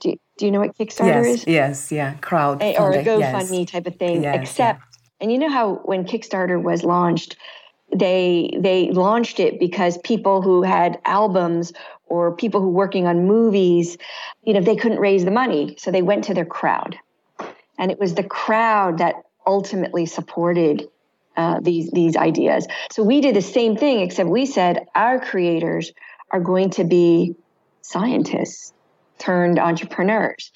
Do, 0.00 0.14
do 0.38 0.46
you 0.46 0.52
know 0.52 0.60
what 0.60 0.76
Kickstarter 0.76 1.24
yes, 1.24 1.26
is? 1.26 1.46
Yes, 1.46 1.92
yeah, 1.92 2.14
crowd 2.14 2.62
or 2.62 2.92
a 2.92 3.04
GoFundMe 3.04 3.60
yes. 3.60 3.70
type 3.70 3.86
of 3.86 3.96
thing. 3.96 4.22
Yes, 4.22 4.36
except, 4.40 4.80
yeah. 4.80 4.93
And 5.24 5.32
you 5.32 5.38
know 5.38 5.48
how 5.48 5.76
when 5.84 6.04
Kickstarter 6.04 6.62
was 6.62 6.84
launched, 6.84 7.38
they 7.96 8.50
they 8.60 8.90
launched 8.90 9.40
it 9.40 9.58
because 9.58 9.96
people 10.04 10.42
who 10.42 10.62
had 10.62 11.00
albums 11.06 11.72
or 12.04 12.36
people 12.36 12.60
who 12.60 12.66
were 12.66 12.74
working 12.74 13.06
on 13.06 13.26
movies, 13.26 13.96
you 14.42 14.52
know, 14.52 14.60
they 14.60 14.76
couldn't 14.76 14.98
raise 14.98 15.24
the 15.24 15.30
money. 15.30 15.76
So 15.78 15.90
they 15.90 16.02
went 16.02 16.24
to 16.24 16.34
their 16.34 16.44
crowd. 16.44 16.98
And 17.78 17.90
it 17.90 17.98
was 17.98 18.14
the 18.14 18.22
crowd 18.22 18.98
that 18.98 19.14
ultimately 19.46 20.04
supported 20.04 20.90
uh, 21.38 21.58
these 21.62 21.90
these 21.92 22.18
ideas. 22.18 22.66
So 22.92 23.02
we 23.02 23.22
did 23.22 23.34
the 23.34 23.40
same 23.40 23.78
thing, 23.78 24.00
except 24.00 24.28
we 24.28 24.44
said 24.44 24.84
our 24.94 25.18
creators 25.18 25.90
are 26.32 26.40
going 26.40 26.68
to 26.70 26.84
be 26.84 27.34
scientists 27.80 28.74
turned 29.16 29.58
entrepreneurs, 29.58 30.52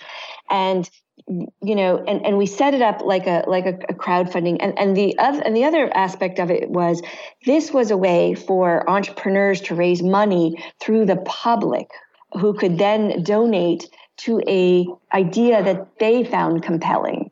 and 0.51 0.91
you 1.27 1.75
know, 1.75 1.99
and, 2.07 2.25
and 2.25 2.39
we 2.39 2.47
set 2.47 2.75
it 2.75 2.83
up 2.83 3.03
like 3.03 3.27
a 3.27 3.45
like 3.47 3.67
a, 3.67 3.75
a 3.89 3.95
crowdfunding. 3.95 4.59
And 4.61 4.79
and 4.79 4.97
the 4.97 5.19
other 5.19 5.41
and 5.43 5.57
the 5.57 5.65
other 5.65 5.95
aspect 5.97 6.39
of 6.39 6.51
it 6.51 6.71
was 6.71 7.03
this 7.45 7.73
was 7.73 7.91
a 7.91 7.97
way 7.97 8.35
for 8.35 8.89
entrepreneurs 8.89 9.61
to 9.63 9.75
raise 9.75 10.03
money 10.03 10.63
through 10.81 11.07
the 11.07 11.17
public, 11.17 11.89
who 12.33 12.55
could 12.55 12.79
then 12.79 13.23
donate 13.23 13.89
to 14.19 14.41
a 14.49 14.87
idea 15.15 15.63
that 15.63 15.99
they 15.99 16.25
found 16.25 16.63
compelling. 16.63 17.31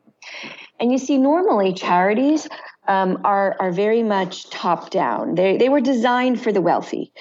And 0.79 0.91
you 0.91 0.97
see, 0.97 1.17
normally 1.17 1.73
charities 1.73 2.47
um, 2.87 3.19
are 3.23 3.55
are 3.59 3.71
very 3.71 4.03
much 4.03 4.49
top 4.49 4.89
down. 4.89 5.35
They 5.35 5.57
they 5.57 5.69
were 5.69 5.81
designed 5.81 6.41
for 6.41 6.51
the 6.51 6.61
wealthy. 6.61 7.11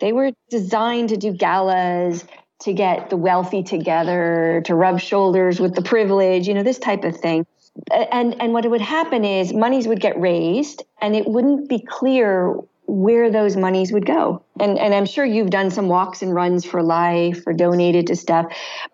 They 0.00 0.12
were 0.12 0.32
designed 0.50 1.10
to 1.10 1.16
do 1.16 1.32
galas 1.32 2.24
to 2.62 2.72
get 2.72 3.10
the 3.10 3.16
wealthy 3.16 3.62
together, 3.62 4.62
to 4.66 4.74
rub 4.74 5.00
shoulders 5.00 5.60
with 5.60 5.74
the 5.74 5.82
privileged, 5.82 6.46
you 6.46 6.54
know, 6.54 6.62
this 6.62 6.78
type 6.78 7.04
of 7.04 7.16
thing. 7.16 7.46
And 7.90 8.40
and 8.40 8.52
what 8.52 8.68
would 8.68 8.80
happen 8.80 9.24
is 9.24 9.52
monies 9.52 9.88
would 9.88 10.00
get 10.00 10.20
raised, 10.20 10.84
and 11.00 11.16
it 11.16 11.26
wouldn't 11.26 11.68
be 11.68 11.80
clear 11.80 12.54
where 12.86 13.30
those 13.30 13.56
monies 13.56 13.92
would 13.92 14.04
go. 14.04 14.42
And 14.60 14.78
and 14.78 14.94
I'm 14.94 15.06
sure 15.06 15.24
you've 15.24 15.50
done 15.50 15.70
some 15.70 15.88
walks 15.88 16.20
and 16.20 16.34
runs 16.34 16.64
for 16.64 16.82
life 16.82 17.42
or 17.46 17.54
donated 17.54 18.08
to 18.08 18.16
stuff. 18.16 18.46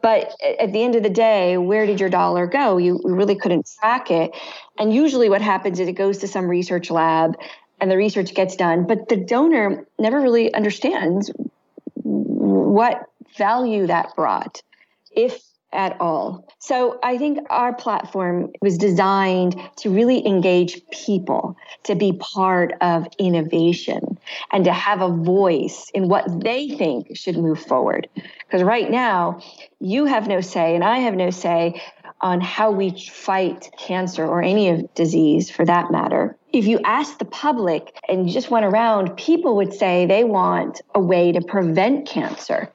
But 0.02 0.32
at 0.60 0.72
the 0.72 0.82
end 0.82 0.94
of 0.94 1.02
the 1.02 1.10
day, 1.10 1.58
where 1.58 1.86
did 1.86 1.98
your 1.98 2.08
dollar 2.08 2.46
go? 2.46 2.76
You 2.76 3.00
really 3.04 3.34
couldn't 3.34 3.68
track 3.80 4.10
it. 4.10 4.30
And 4.78 4.94
usually 4.94 5.28
what 5.28 5.42
happens 5.42 5.80
is 5.80 5.88
it 5.88 5.94
goes 5.94 6.18
to 6.18 6.28
some 6.28 6.46
research 6.48 6.90
lab 6.90 7.36
and 7.80 7.90
the 7.90 7.96
research 7.96 8.34
gets 8.34 8.56
done, 8.56 8.86
but 8.86 9.08
the 9.08 9.16
donor 9.16 9.86
never 9.98 10.20
really 10.20 10.52
understands 10.54 11.30
what 11.94 13.04
value 13.36 13.86
that 13.86 14.14
brought, 14.16 14.62
if 15.10 15.42
at 15.72 16.00
all. 16.00 16.48
So 16.58 16.98
I 17.02 17.18
think 17.18 17.40
our 17.50 17.74
platform 17.74 18.52
was 18.62 18.78
designed 18.78 19.60
to 19.78 19.90
really 19.90 20.26
engage 20.26 20.80
people, 20.90 21.56
to 21.84 21.94
be 21.94 22.14
part 22.14 22.72
of 22.80 23.06
innovation, 23.18 24.18
and 24.50 24.64
to 24.64 24.72
have 24.72 25.02
a 25.02 25.10
voice 25.10 25.90
in 25.92 26.08
what 26.08 26.42
they 26.42 26.70
think 26.70 27.16
should 27.16 27.36
move 27.36 27.60
forward. 27.60 28.08
Because 28.46 28.62
right 28.62 28.90
now, 28.90 29.42
you 29.78 30.06
have 30.06 30.26
no 30.26 30.40
say, 30.40 30.74
and 30.74 30.82
I 30.82 30.98
have 31.00 31.14
no 31.14 31.30
say 31.30 31.82
on 32.20 32.40
how 32.40 32.70
we 32.70 32.90
fight 32.90 33.70
cancer 33.78 34.24
or 34.24 34.42
any 34.42 34.70
of 34.70 34.94
disease 34.94 35.50
for 35.50 35.64
that 35.64 35.90
matter. 35.92 36.36
If 36.52 36.66
you 36.66 36.80
ask 36.84 37.18
the 37.18 37.24
public 37.24 37.94
and 38.08 38.26
you 38.26 38.32
just 38.32 38.50
went 38.50 38.64
around, 38.64 39.16
people 39.16 39.56
would 39.56 39.72
say 39.72 40.06
they 40.06 40.24
want 40.24 40.80
a 40.94 41.00
way 41.00 41.30
to 41.32 41.42
prevent 41.42 42.08
cancer. 42.08 42.72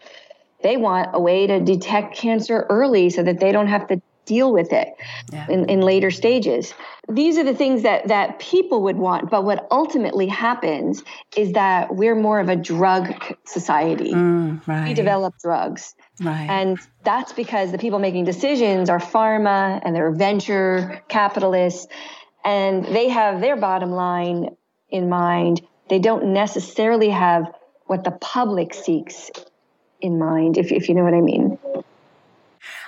They 0.63 0.77
want 0.77 1.09
a 1.13 1.19
way 1.19 1.45
to 1.47 1.59
detect 1.59 2.15
cancer 2.15 2.65
early 2.69 3.09
so 3.09 3.21
that 3.23 3.39
they 3.39 3.51
don't 3.51 3.67
have 3.67 3.87
to 3.87 4.01
deal 4.25 4.53
with 4.53 4.71
it 4.71 4.89
yeah. 5.31 5.45
in, 5.49 5.69
in 5.69 5.81
later 5.81 6.09
stages. 6.09 6.73
These 7.09 7.37
are 7.37 7.43
the 7.43 7.53
things 7.53 7.83
that 7.83 8.07
that 8.07 8.39
people 8.39 8.83
would 8.83 8.97
want, 8.97 9.29
but 9.29 9.43
what 9.43 9.67
ultimately 9.69 10.27
happens 10.27 11.03
is 11.35 11.53
that 11.53 11.95
we're 11.95 12.15
more 12.15 12.39
of 12.39 12.49
a 12.49 12.55
drug 12.55 13.13
society. 13.45 14.13
Mm, 14.13 14.65
right. 14.65 14.87
We 14.87 14.93
develop 14.93 15.35
drugs. 15.41 15.95
Right. 16.21 16.49
And 16.49 16.79
that's 17.03 17.33
because 17.33 17.71
the 17.71 17.77
people 17.77 17.99
making 17.99 18.25
decisions 18.25 18.89
are 18.89 18.99
pharma 18.99 19.81
and 19.83 19.95
they're 19.95 20.11
venture 20.11 21.01
capitalists 21.09 21.87
and 22.45 22.85
they 22.85 23.09
have 23.09 23.41
their 23.41 23.57
bottom 23.57 23.91
line 23.91 24.55
in 24.89 25.09
mind. 25.09 25.61
They 25.89 25.99
don't 25.99 26.33
necessarily 26.33 27.09
have 27.09 27.51
what 27.87 28.03
the 28.03 28.11
public 28.11 28.73
seeks 28.73 29.29
in 30.03 30.19
mind, 30.19 30.57
if, 30.57 30.71
if 30.71 30.87
you 30.87 30.95
know 30.95 31.03
what 31.03 31.13
I 31.13 31.21
mean. 31.21 31.57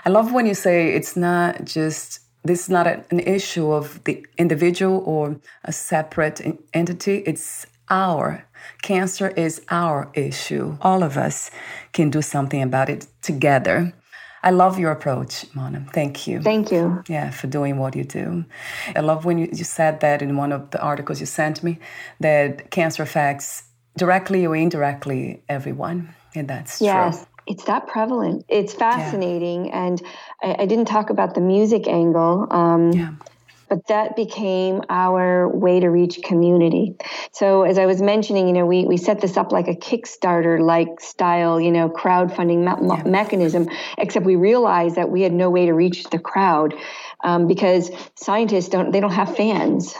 I 0.05 0.09
love 0.09 0.31
when 0.33 0.45
you 0.45 0.53
say 0.53 0.93
it's 0.93 1.15
not 1.15 1.65
just 1.65 2.19
this 2.43 2.65
is 2.65 2.69
not 2.69 2.85
an 2.85 3.19
issue 3.21 3.71
of 3.71 4.03
the 4.03 4.23
individual 4.37 5.01
or 5.05 5.39
a 5.63 5.71
separate 5.71 6.41
entity. 6.73 7.23
It's 7.25 7.65
our 7.89 8.45
cancer 8.81 9.29
is 9.29 9.61
our 9.69 10.11
issue. 10.13 10.77
All 10.81 11.03
of 11.03 11.17
us 11.17 11.49
can 11.91 12.09
do 12.09 12.21
something 12.21 12.61
about 12.61 12.89
it 12.89 13.07
together. 13.21 13.93
I 14.43 14.51
love 14.51 14.77
your 14.77 14.91
approach, 14.91 15.45
Mona. 15.55 15.87
Thank 15.91 16.27
you. 16.27 16.39
Thank 16.39 16.71
you. 16.71 17.03
Yeah, 17.07 17.31
for 17.31 17.47
doing 17.47 17.79
what 17.79 17.95
you 17.95 18.03
do. 18.03 18.45
I 18.95 18.99
love 18.99 19.25
when 19.25 19.39
you, 19.39 19.49
you 19.51 19.63
said 19.63 20.01
that 20.01 20.21
in 20.21 20.37
one 20.37 20.51
of 20.51 20.69
the 20.69 20.79
articles 20.79 21.19
you 21.19 21.25
sent 21.25 21.63
me 21.63 21.79
that 22.19 22.69
cancer 22.69 23.01
affects 23.01 23.63
directly 23.97 24.45
or 24.45 24.55
indirectly 24.55 25.41
everyone. 25.49 26.13
And 26.35 26.47
that's 26.47 26.81
yes. 26.81 27.17
true. 27.17 27.27
It's 27.47 27.65
that 27.65 27.87
prevalent. 27.87 28.45
It's 28.49 28.73
fascinating. 28.73 29.67
Yeah. 29.67 29.85
And 29.85 30.01
I, 30.41 30.55
I, 30.63 30.65
didn't 30.65 30.85
talk 30.85 31.11
about 31.11 31.35
the 31.35 31.41
music 31.41 31.87
angle. 31.87 32.47
Um, 32.49 32.91
yeah. 32.91 33.11
But 33.69 33.87
that 33.87 34.15
became 34.15 34.83
our 34.89 35.49
way 35.49 35.79
to 35.79 35.87
reach 35.87 36.21
community. 36.23 36.95
So 37.31 37.63
as 37.63 37.79
I 37.79 37.87
was 37.87 37.99
mentioning, 37.99 38.47
you 38.47 38.53
know, 38.53 38.65
we, 38.65 38.85
we 38.85 38.97
set 38.97 39.21
this 39.21 39.37
up 39.37 39.51
like 39.51 39.67
a 39.67 39.73
Kickstarter 39.73 40.61
like 40.61 40.99
style, 40.99 41.59
you 41.59 41.71
know, 41.71 41.89
crowdfunding 41.89 42.59
me- 42.59 42.87
yeah. 42.95 43.03
mechanism, 43.03 43.67
except 43.97 44.25
we 44.25 44.35
realized 44.35 44.95
that 44.95 45.09
we 45.09 45.23
had 45.23 45.33
no 45.33 45.49
way 45.49 45.65
to 45.65 45.73
reach 45.73 46.03
the 46.05 46.19
crowd 46.19 46.75
um, 47.23 47.47
because 47.47 47.89
scientists 48.15 48.69
don't 48.69 48.91
they 48.91 48.99
don't 48.99 49.13
have 49.13 49.35
fans. 49.35 49.95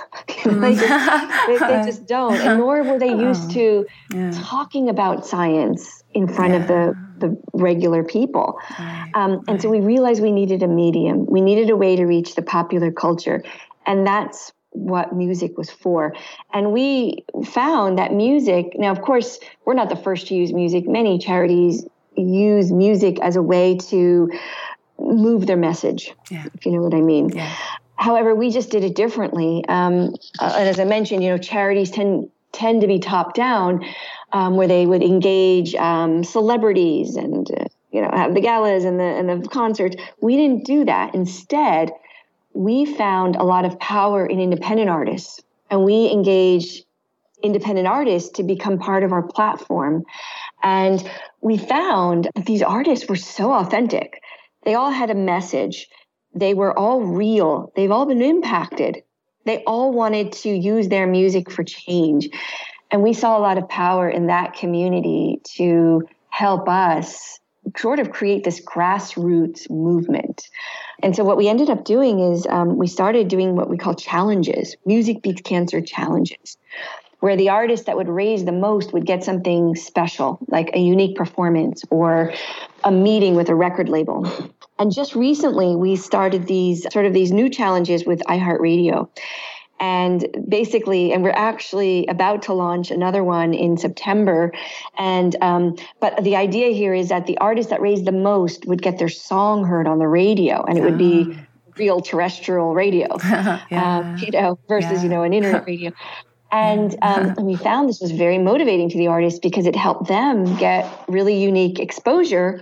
They, 0.49 0.75
just, 0.75 1.47
they, 1.47 1.57
they, 1.57 1.83
just, 1.85 2.05
don't, 2.07 2.35
and 2.35 2.59
nor 2.59 2.83
were 2.83 2.99
they 2.99 3.09
used 3.09 3.51
to 3.51 3.85
yeah. 4.13 4.31
talking 4.35 4.89
about 4.89 5.25
science 5.25 6.03
in 6.13 6.27
front 6.27 6.53
yeah. 6.53 6.61
of 6.61 6.67
the 6.67 7.05
the 7.17 7.37
regular 7.53 8.03
people. 8.03 8.59
Right. 8.77 9.11
Um, 9.13 9.31
and 9.31 9.47
right. 9.47 9.61
so 9.61 9.69
we 9.69 9.79
realized 9.79 10.21
we 10.21 10.31
needed 10.31 10.63
a 10.63 10.67
medium. 10.67 11.25
We 11.25 11.39
needed 11.39 11.69
a 11.69 11.75
way 11.77 11.95
to 11.95 12.05
reach 12.05 12.35
the 12.35 12.41
popular 12.41 12.91
culture, 12.91 13.41
and 13.85 14.05
that's 14.05 14.51
what 14.71 15.15
music 15.15 15.57
was 15.57 15.69
for. 15.69 16.13
And 16.53 16.73
we 16.73 17.23
found 17.45 17.97
that 17.97 18.13
music. 18.13 18.73
Now, 18.75 18.91
of 18.91 19.01
course, 19.01 19.39
we're 19.65 19.73
not 19.73 19.89
the 19.89 19.95
first 19.95 20.27
to 20.27 20.35
use 20.35 20.51
music. 20.51 20.87
Many 20.87 21.17
charities 21.17 21.85
use 22.17 22.71
music 22.71 23.19
as 23.21 23.35
a 23.35 23.41
way 23.41 23.77
to 23.77 24.29
move 24.99 25.47
their 25.47 25.57
message, 25.57 26.13
yeah. 26.29 26.45
if 26.53 26.65
you 26.65 26.71
know 26.71 26.81
what 26.81 26.93
I 26.93 27.01
mean. 27.01 27.29
Yeah. 27.29 27.55
However, 27.97 28.35
we 28.35 28.49
just 28.49 28.69
did 28.69 28.83
it 28.83 28.95
differently. 28.95 29.63
Um, 29.67 30.15
uh, 30.39 30.55
and 30.57 30.69
as 30.69 30.79
I 30.79 30.85
mentioned, 30.85 31.23
you 31.23 31.29
know, 31.29 31.37
charities 31.37 31.91
tend 31.91 32.29
tend 32.51 32.81
to 32.81 32.87
be 32.87 32.99
top 32.99 33.33
down, 33.33 33.85
um, 34.31 34.55
where 34.55 34.67
they 34.67 34.85
would 34.85 35.03
engage 35.03 35.75
um, 35.75 36.23
celebrities 36.23 37.15
and 37.15 37.49
uh, 37.51 37.65
you 37.91 38.01
know, 38.01 38.09
have 38.13 38.33
the 38.33 38.41
galas 38.41 38.83
and 38.83 38.99
the 38.99 39.03
and 39.03 39.29
the 39.29 39.47
concerts. 39.47 39.95
We 40.21 40.35
didn't 40.35 40.65
do 40.65 40.85
that. 40.85 41.15
Instead, 41.15 41.91
we 42.53 42.85
found 42.85 43.35
a 43.35 43.43
lot 43.43 43.65
of 43.65 43.79
power 43.79 44.25
in 44.25 44.39
independent 44.39 44.89
artists, 44.89 45.41
and 45.69 45.83
we 45.83 46.11
engaged 46.11 46.85
independent 47.41 47.87
artists 47.87 48.29
to 48.31 48.43
become 48.43 48.79
part 48.79 49.03
of 49.03 49.11
our 49.11 49.23
platform. 49.23 50.03
And 50.63 51.07
we 51.41 51.57
found 51.57 52.29
that 52.35 52.45
these 52.45 52.61
artists 52.61 53.07
were 53.07 53.15
so 53.15 53.53
authentic. 53.53 54.21
They 54.63 54.73
all 54.73 54.91
had 54.91 55.09
a 55.09 55.15
message. 55.15 55.87
They 56.35 56.53
were 56.53 56.77
all 56.77 57.01
real. 57.01 57.71
They've 57.75 57.91
all 57.91 58.05
been 58.05 58.21
impacted. 58.21 59.01
They 59.45 59.63
all 59.63 59.91
wanted 59.93 60.33
to 60.33 60.49
use 60.49 60.89
their 60.89 61.07
music 61.07 61.49
for 61.49 61.63
change. 61.63 62.29
And 62.91 63.01
we 63.01 63.13
saw 63.13 63.37
a 63.37 63.41
lot 63.41 63.57
of 63.57 63.67
power 63.69 64.09
in 64.09 64.27
that 64.27 64.53
community 64.53 65.41
to 65.55 66.07
help 66.29 66.67
us 66.67 67.39
sort 67.77 67.99
of 67.99 68.11
create 68.11 68.43
this 68.43 68.61
grassroots 68.63 69.69
movement. 69.69 70.49
And 71.01 71.15
so 71.15 71.23
what 71.23 71.37
we 71.37 71.47
ended 71.47 71.69
up 71.69 71.83
doing 71.83 72.19
is 72.19 72.45
um, 72.47 72.77
we 72.77 72.87
started 72.87 73.27
doing 73.27 73.55
what 73.55 73.69
we 73.69 73.77
call 73.77 73.95
challenges, 73.95 74.75
music 74.85 75.21
beats 75.21 75.41
cancer 75.41 75.81
challenges, 75.81 76.57
where 77.21 77.35
the 77.35 77.49
artist 77.49 77.87
that 77.87 77.97
would 77.97 78.09
raise 78.09 78.45
the 78.45 78.51
most 78.51 78.93
would 78.93 79.05
get 79.05 79.23
something 79.23 79.75
special, 79.75 80.37
like 80.47 80.69
a 80.73 80.79
unique 80.79 81.15
performance 81.15 81.83
or 81.89 82.33
a 82.83 82.91
meeting 82.91 83.35
with 83.35 83.49
a 83.49 83.55
record 83.55 83.89
label. 83.89 84.31
And 84.77 84.91
just 84.91 85.15
recently, 85.15 85.75
we 85.75 85.95
started 85.95 86.47
these 86.47 86.85
sort 86.91 87.05
of 87.05 87.13
these 87.13 87.31
new 87.31 87.49
challenges 87.49 88.05
with 88.05 88.19
iHeartRadio 88.27 89.09
and 89.79 90.25
basically 90.47 91.11
and 91.11 91.21
we're 91.21 91.31
actually 91.31 92.05
about 92.07 92.41
to 92.43 92.53
launch 92.53 92.91
another 92.91 93.23
one 93.23 93.53
in 93.53 93.77
september 93.77 94.53
and 94.97 95.35
um, 95.41 95.75
but 95.99 96.23
the 96.23 96.35
idea 96.35 96.69
here 96.69 96.93
is 96.93 97.09
that 97.09 97.27
the 97.27 97.37
artists 97.39 97.69
that 97.69 97.81
raised 97.81 98.05
the 98.05 98.11
most 98.11 98.65
would 98.65 98.81
get 98.81 98.97
their 98.97 99.09
song 99.09 99.65
heard 99.65 99.87
on 99.87 99.99
the 99.99 100.07
radio 100.07 100.63
and 100.63 100.77
it 100.77 100.81
would 100.81 100.97
be 100.97 101.25
ah. 101.29 101.45
real 101.77 101.99
terrestrial 101.99 102.73
radio 102.73 103.07
yeah. 103.23 103.59
um, 103.71 104.17
you 104.17 104.31
know 104.31 104.57
versus 104.69 104.91
yeah. 104.91 105.03
you 105.03 105.09
know 105.09 105.23
an 105.23 105.33
internet 105.33 105.65
radio 105.67 105.91
and 106.51 106.95
um, 107.01 107.35
we 107.41 107.55
found 107.55 107.89
this 107.89 107.99
was 107.99 108.11
very 108.11 108.37
motivating 108.37 108.89
to 108.89 108.97
the 108.97 109.07
artists 109.07 109.39
because 109.39 109.65
it 109.65 109.75
helped 109.75 110.07
them 110.07 110.55
get 110.55 110.89
really 111.09 111.37
unique 111.41 111.79
exposure 111.79 112.61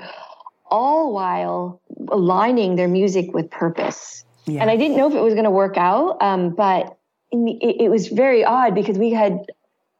all 0.73 1.13
while 1.13 1.79
aligning 2.09 2.75
their 2.75 2.89
music 2.89 3.33
with 3.33 3.49
purpose 3.49 4.23
yeah. 4.45 4.61
And 4.61 4.69
I 4.69 4.77
didn't 4.77 4.97
know 4.97 5.07
if 5.07 5.15
it 5.15 5.21
was 5.21 5.33
going 5.33 5.45
to 5.45 5.51
work 5.51 5.77
out, 5.77 6.21
um, 6.21 6.49
but 6.51 6.97
it, 7.31 7.81
it 7.81 7.89
was 7.89 8.07
very 8.07 8.43
odd 8.43 8.75
because 8.75 8.97
we 8.97 9.11
had 9.11 9.39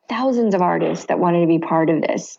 thousands 0.09 0.53
of 0.53 0.61
artists 0.61 1.05
that 1.05 1.19
wanted 1.19 1.41
to 1.41 1.47
be 1.47 1.59
part 1.59 1.89
of 1.89 2.01
this. 2.01 2.37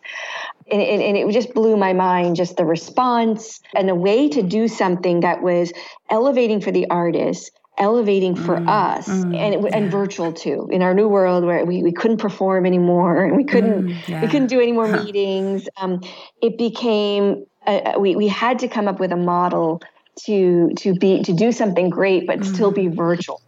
And, 0.71 0.81
and, 0.81 1.03
and, 1.03 1.17
it 1.17 1.31
just 1.33 1.53
blew 1.53 1.77
my 1.77 1.93
mind 1.93 2.37
just 2.37 2.57
the 2.57 2.65
response 2.65 3.61
and 3.75 3.89
the 3.89 3.95
way 3.95 4.29
to 4.31 4.43
do 4.43 4.69
something 4.69 5.21
that 5.21 5.43
was 5.43 5.73
elevating 6.09 6.61
for 6.61 6.71
the 6.71 6.89
artists 6.89 7.51
elevating 7.77 8.37
for 8.37 8.57
mm, 8.57 8.69
us 8.69 9.09
mm, 9.09 9.37
and 9.37 9.55
it, 9.55 9.61
yeah. 9.61 9.77
and 9.77 9.91
virtual 9.91 10.33
too 10.33 10.69
in 10.71 10.81
our 10.81 10.95
new 10.95 11.09
world 11.09 11.45
where 11.45 11.65
we, 11.65 11.83
we 11.83 11.91
couldn't 11.91 12.19
perform 12.19 12.67
anymore 12.67 13.25
and 13.25 13.37
we 13.37 13.43
couldn't 13.43 13.89
mm, 13.89 14.09
yeah. 14.09 14.23
we 14.23 14.29
couldn't 14.29 14.47
do 14.47 14.61
any 14.61 14.71
more 14.71 14.87
huh. 14.87 15.03
meetings 15.03 15.69
um, 15.79 16.01
it 16.41 16.57
became 16.57 17.45
uh, 17.67 17.99
we, 17.99 18.17
we 18.17 18.29
had 18.29 18.59
to 18.61 18.69
come 18.69 18.89
up 18.89 19.01
with 19.01 19.13
a 19.13 19.17
model 19.17 19.83
to 20.27 20.71
to 20.77 20.95
be 20.95 21.23
to 21.23 21.33
do 21.33 21.51
something 21.51 21.91
great 21.91 22.27
but 22.27 22.45
still 22.45 22.71
be 22.71 22.85
mm. 22.85 22.95
virtual 22.95 23.41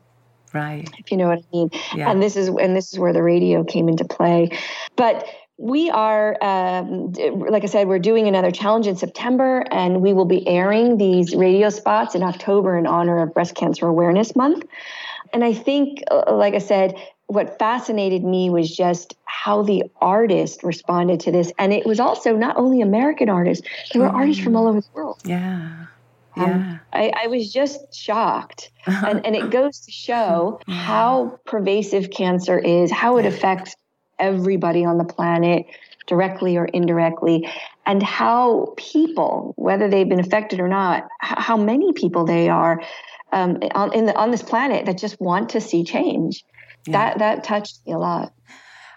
Right. 0.57 0.89
If 0.99 1.11
you 1.11 1.19
know 1.19 1.29
what 1.29 1.41
I 1.41 1.45
mean. 1.53 1.71
Yeah. 1.95 2.11
And 2.11 2.23
this 2.23 2.35
is 2.35 2.49
and 2.49 2.75
this 2.75 2.93
is 2.93 2.99
where 2.99 3.13
the 3.13 3.23
radio 3.23 3.63
came 3.63 3.89
into 3.89 4.05
play. 4.05 4.51
But 4.97 5.27
we 5.59 5.91
are, 5.91 6.37
um, 6.43 7.13
like 7.13 7.63
I 7.63 7.67
said, 7.67 7.89
we're 7.89 7.99
doing 7.99 8.29
another 8.29 8.51
challenge 8.51 8.87
in 8.87 8.97
September, 8.97 9.65
and 9.71 10.03
we 10.03 10.13
will 10.13 10.27
be 10.27 10.47
airing 10.47 10.99
these 10.99 11.35
radio 11.35 11.71
spots 11.71 12.15
in 12.15 12.23
October 12.23 12.77
in 12.77 12.87
honor 12.87 13.23
of 13.23 13.33
Breast 13.33 13.55
Cancer 13.55 13.87
Awareness 13.87 14.37
Month. 14.37 14.65
And 15.33 15.43
I 15.43 15.55
think, 15.55 16.03
uh, 16.11 16.35
like 16.35 16.55
I 16.55 16.59
said, 16.59 16.95
what 17.27 17.59
fascinated 17.59 18.25
me 18.25 18.51
was 18.51 18.75
just 18.75 19.17
how 19.25 19.63
the 19.63 19.85
artist 20.01 20.63
responded 20.63 21.21
to 21.21 21.33
this. 21.33 21.53
And 21.59 21.73
it 21.73 21.87
was 21.87 21.99
also 21.99 22.37
not 22.37 22.57
only 22.57 22.81
American 22.81 23.29
artists, 23.29 23.67
there 23.93 24.03
were 24.03 24.09
mm. 24.09 24.15
artists 24.15 24.43
from 24.43 24.57
all 24.57 24.69
over 24.69 24.81
the 24.81 24.89
world. 24.95 25.21
Yeah. 25.25 25.87
Um, 26.37 26.47
yeah. 26.47 26.79
I, 26.93 27.13
I, 27.25 27.27
was 27.29 27.53
just 27.53 27.95
shocked. 27.95 28.71
and, 28.87 29.25
and 29.25 29.35
it 29.35 29.51
goes 29.51 29.81
to 29.81 29.91
show 29.91 30.61
how 30.69 31.41
pervasive 31.47 32.11
cancer 32.11 32.59
is, 32.59 32.93
how 32.93 33.17
it 33.17 33.27
affects 33.27 33.75
everybody 34.19 34.85
on 34.85 34.99
the 34.99 35.05
planet, 35.05 35.67
directly 36.07 36.57
or 36.57 36.67
indirectly, 36.67 37.49
and 37.87 38.03
how 38.03 38.75
people, 38.77 39.55
whether 39.57 39.89
they've 39.89 40.09
been 40.09 40.21
affected 40.21 40.61
or 40.61 40.69
not, 40.69 41.09
how 41.21 41.57
many 41.57 41.93
people 41.93 42.25
they 42.25 42.49
are 42.49 42.83
um, 43.33 43.59
on, 43.75 43.93
in 43.93 44.07
the, 44.07 44.15
on 44.17 44.31
this 44.31 44.43
planet 44.43 44.87
that 44.87 44.99
just 44.99 45.21
want 45.21 45.51
to 45.51 45.61
see 45.61 45.85
change. 45.85 46.45
Yeah. 46.87 46.93
That, 46.93 47.19
that 47.19 47.45
touched 47.45 47.87
me 47.87 47.93
a 47.93 47.99
lot. 47.99 48.33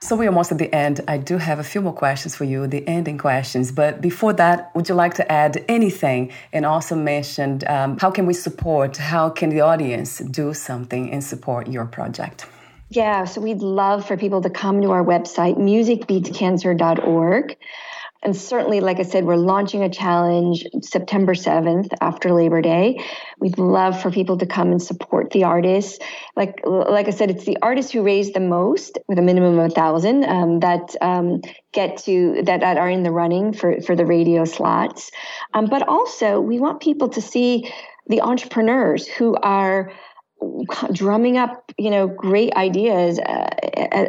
So 0.01 0.15
we're 0.15 0.29
almost 0.29 0.51
at 0.51 0.57
the 0.57 0.73
end. 0.73 1.01
I 1.09 1.17
do 1.17 1.37
have 1.37 1.59
a 1.59 1.63
few 1.63 1.81
more 1.81 1.93
questions 1.93 2.33
for 2.33 2.45
you, 2.45 2.67
the 2.67 2.87
ending 2.87 3.17
questions. 3.17 3.71
But 3.71 3.99
before 3.99 4.31
that, 4.33 4.73
would 4.73 4.87
you 4.87 4.95
like 4.95 5.15
to 5.15 5.29
add 5.29 5.63
anything? 5.67 6.31
And 6.53 6.65
also 6.65 6.95
mentioned 6.95 7.67
um, 7.67 7.97
how 7.97 8.09
can 8.09 8.25
we 8.25 8.33
support? 8.33 8.95
How 8.95 9.29
can 9.29 9.49
the 9.49 9.59
audience 9.59 10.19
do 10.19 10.53
something 10.53 11.11
and 11.11 11.21
support 11.21 11.67
your 11.67 11.85
project? 11.85 12.45
Yeah, 12.91 13.25
so 13.25 13.41
we'd 13.41 13.61
love 13.61 14.07
for 14.07 14.17
people 14.17 14.41
to 14.41 14.49
come 14.49 14.81
to 14.81 14.91
our 14.91 15.03
website, 15.03 15.57
musicbeatscancer.org. 15.57 17.57
And 18.21 18.35
certainly, 18.35 18.81
like 18.81 18.99
I 18.99 19.03
said, 19.03 19.23
we're 19.23 19.37
launching 19.37 19.81
a 19.81 19.89
challenge 19.89 20.65
September 20.81 21.33
7th 21.33 21.89
after 22.01 22.33
Labor 22.33 22.61
Day. 22.61 23.01
We'd 23.39 23.57
love 23.57 24.01
for 24.01 24.11
people 24.11 24.37
to 24.39 24.45
come 24.45 24.71
and 24.71 24.81
support 24.81 25.31
the 25.31 25.45
artists. 25.45 25.99
Like, 26.35 26.59
like 26.65 27.07
I 27.07 27.11
said, 27.11 27.31
it's 27.31 27.45
the 27.45 27.57
artists 27.61 27.93
who 27.93 28.01
raise 28.01 28.33
the 28.33 28.41
most 28.41 28.99
with 29.07 29.19
a 29.19 29.21
minimum 29.21 29.57
of 29.57 29.71
a 29.71 29.73
thousand 29.73 30.25
um, 30.25 30.59
that 30.59 30.95
um, 31.01 31.41
get 31.71 31.97
to 31.99 32.41
that, 32.43 32.59
that 32.59 32.77
are 32.77 32.89
in 32.89 33.03
the 33.03 33.11
running 33.11 33.53
for, 33.53 33.79
for 33.81 33.95
the 33.95 34.05
radio 34.05 34.43
slots. 34.43 35.11
Um, 35.53 35.67
but 35.67 35.87
also, 35.87 36.41
we 36.41 36.59
want 36.59 36.81
people 36.81 37.07
to 37.09 37.21
see 37.21 37.71
the 38.07 38.21
entrepreneurs 38.21 39.07
who 39.07 39.35
are 39.35 39.93
drumming 40.93 41.37
up 41.37 41.71
you 41.77 41.89
know 41.89 42.07
great 42.07 42.53
ideas 42.53 43.19
uh, 43.19 43.49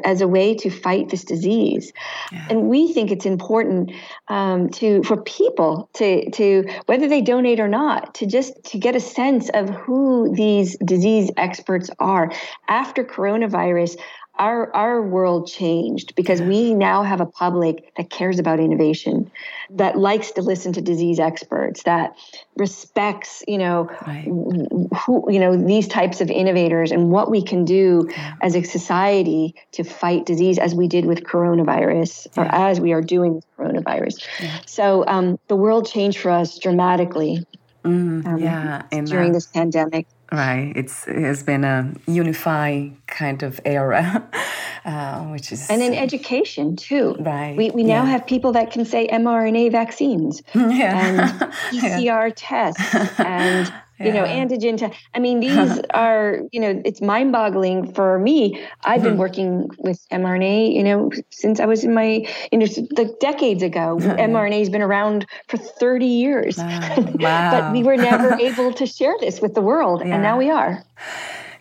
as 0.04 0.20
a 0.20 0.28
way 0.28 0.54
to 0.54 0.70
fight 0.70 1.08
this 1.08 1.24
disease 1.24 1.92
yeah. 2.32 2.46
and 2.50 2.68
we 2.68 2.92
think 2.92 3.10
it's 3.10 3.26
important 3.26 3.92
um, 4.28 4.68
to 4.70 5.02
for 5.02 5.20
people 5.22 5.88
to 5.94 6.30
to 6.30 6.64
whether 6.86 7.08
they 7.08 7.20
donate 7.20 7.60
or 7.60 7.68
not 7.68 8.14
to 8.14 8.26
just 8.26 8.52
to 8.64 8.78
get 8.78 8.94
a 8.94 9.00
sense 9.00 9.50
of 9.54 9.68
who 9.70 10.32
these 10.34 10.76
disease 10.84 11.30
experts 11.36 11.90
are 11.98 12.32
after 12.68 13.04
coronavirus 13.04 13.96
our 14.40 14.74
our 14.74 15.02
world 15.02 15.46
changed 15.46 16.14
because 16.16 16.40
we 16.40 16.72
now 16.72 17.02
have 17.02 17.20
a 17.20 17.26
public 17.26 17.94
that 17.96 18.08
cares 18.08 18.38
about 18.38 18.58
innovation, 18.58 19.30
that 19.68 19.98
likes 19.98 20.32
to 20.32 20.42
listen 20.42 20.72
to 20.72 20.80
disease 20.80 21.20
experts, 21.20 21.82
that 21.82 22.16
respects, 22.56 23.44
you 23.46 23.58
know, 23.58 23.90
right. 24.06 24.24
who 24.24 25.30
you 25.30 25.38
know 25.38 25.56
these 25.56 25.86
types 25.86 26.22
of 26.22 26.30
innovators 26.30 26.90
and 26.90 27.10
what 27.10 27.30
we 27.30 27.42
can 27.42 27.66
do 27.66 28.08
yeah. 28.10 28.34
as 28.40 28.56
a 28.56 28.62
society 28.62 29.54
to 29.72 29.84
fight 29.84 30.24
disease, 30.24 30.58
as 30.58 30.74
we 30.74 30.88
did 30.88 31.04
with 31.04 31.22
coronavirus, 31.22 32.26
yeah. 32.34 32.42
or 32.42 32.46
as 32.46 32.80
we 32.80 32.92
are 32.92 33.02
doing 33.02 33.34
with 33.34 33.44
coronavirus. 33.58 34.26
Yeah. 34.40 34.58
So 34.64 35.04
um, 35.06 35.38
the 35.48 35.56
world 35.56 35.86
changed 35.86 36.18
for 36.18 36.30
us 36.30 36.58
dramatically. 36.58 37.46
Mm, 37.84 38.26
um, 38.26 38.38
yeah, 38.38 38.82
during 39.04 39.30
uh, 39.30 39.34
this 39.34 39.46
pandemic. 39.46 40.06
Right. 40.32 40.72
It's 40.76 41.08
it 41.08 41.22
has 41.22 41.42
been 41.42 41.64
a 41.64 41.92
unifying 42.06 43.00
kind 43.08 43.42
of 43.42 43.60
era, 43.64 44.22
uh, 44.84 45.24
which 45.24 45.50
is 45.50 45.68
and 45.68 45.82
in 45.82 45.92
education 45.92 46.76
too. 46.76 47.16
Right. 47.18 47.56
We 47.56 47.70
we 47.70 47.82
now 47.82 48.04
yeah. 48.04 48.10
have 48.10 48.26
people 48.26 48.52
that 48.52 48.70
can 48.70 48.84
say 48.84 49.08
mRNA 49.08 49.72
vaccines 49.72 50.40
yeah. 50.54 51.06
and 51.06 51.20
PCR 51.70 52.32
tests 52.36 52.94
and 53.18 53.72
yeah. 54.00 54.06
you 54.06 54.12
know, 54.12 54.24
antigen 54.24 54.78
test. 54.78 54.98
I 55.14 55.18
mean, 55.18 55.40
these 55.46 55.80
are, 55.90 56.40
you 56.52 56.60
know, 56.60 56.82
it's 56.84 57.00
mind 57.00 57.32
boggling 57.32 57.92
for 57.92 58.18
me. 58.18 58.60
I've 58.82 59.02
been 59.02 59.12
mm-hmm. 59.12 59.20
working 59.20 59.70
with 59.78 60.04
mRNA, 60.10 60.74
you 60.74 60.82
know, 60.82 61.10
since 61.30 61.60
I 61.60 61.66
was 61.66 61.84
in 61.84 61.94
my, 61.94 62.26
you 62.50 62.58
know, 62.58 62.66
like 62.96 63.18
decades 63.20 63.62
ago. 63.62 63.98
mRNA 64.00 64.58
has 64.58 64.70
been 64.70 64.82
around 64.82 65.26
for 65.48 65.56
30 65.56 66.06
years. 66.06 66.58
Wow. 66.58 66.96
wow. 67.14 67.50
but 67.60 67.72
we 67.72 67.82
were 67.82 67.96
never 67.96 68.34
able 68.34 68.72
to 68.72 68.86
share 68.86 69.14
this 69.20 69.40
with 69.40 69.54
the 69.54 69.62
world. 69.62 70.02
Yeah. 70.04 70.14
And 70.14 70.22
now 70.22 70.38
we 70.38 70.50
are. 70.50 70.84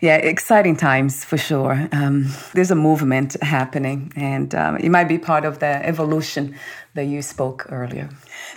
Yeah, 0.00 0.16
exciting 0.16 0.76
times 0.76 1.24
for 1.24 1.36
sure. 1.36 1.88
Um, 1.92 2.32
there's 2.54 2.70
a 2.70 2.74
movement 2.74 3.36
happening, 3.42 4.12
and 4.16 4.54
um, 4.54 4.76
it 4.78 4.88
might 4.88 5.08
be 5.08 5.18
part 5.18 5.44
of 5.44 5.58
the 5.58 5.86
evolution 5.86 6.56
that 6.94 7.04
you 7.04 7.20
spoke 7.20 7.66
earlier. 7.70 8.08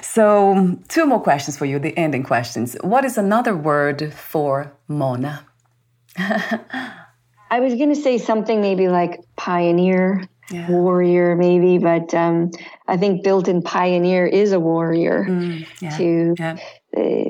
So, 0.01 0.77
two 0.87 1.05
more 1.05 1.19
questions 1.19 1.57
for 1.57 1.65
you, 1.65 1.79
the 1.79 1.97
ending 1.97 2.23
questions. 2.23 2.77
What 2.81 3.03
is 3.03 3.17
another 3.17 3.57
word 3.57 4.13
for 4.13 4.71
Mona? 4.87 5.45
I 6.17 7.59
was 7.59 7.75
going 7.75 7.93
to 7.93 8.01
say 8.01 8.17
something 8.17 8.61
maybe 8.61 8.87
like 8.87 9.19
pioneer. 9.35 10.23
yeah. 10.51 10.69
warrior, 10.69 11.35
maybe, 11.35 11.77
but 11.77 12.13
um, 12.13 12.51
I 12.87 12.97
think 12.97 13.23
built-in 13.23 13.61
pioneer 13.61 14.27
is 14.27 14.51
a 14.51 14.59
warrior. 14.59 15.25
Mm, 15.25 15.65
yeah, 15.81 15.97
to 15.97 16.35
yeah. 16.37 16.57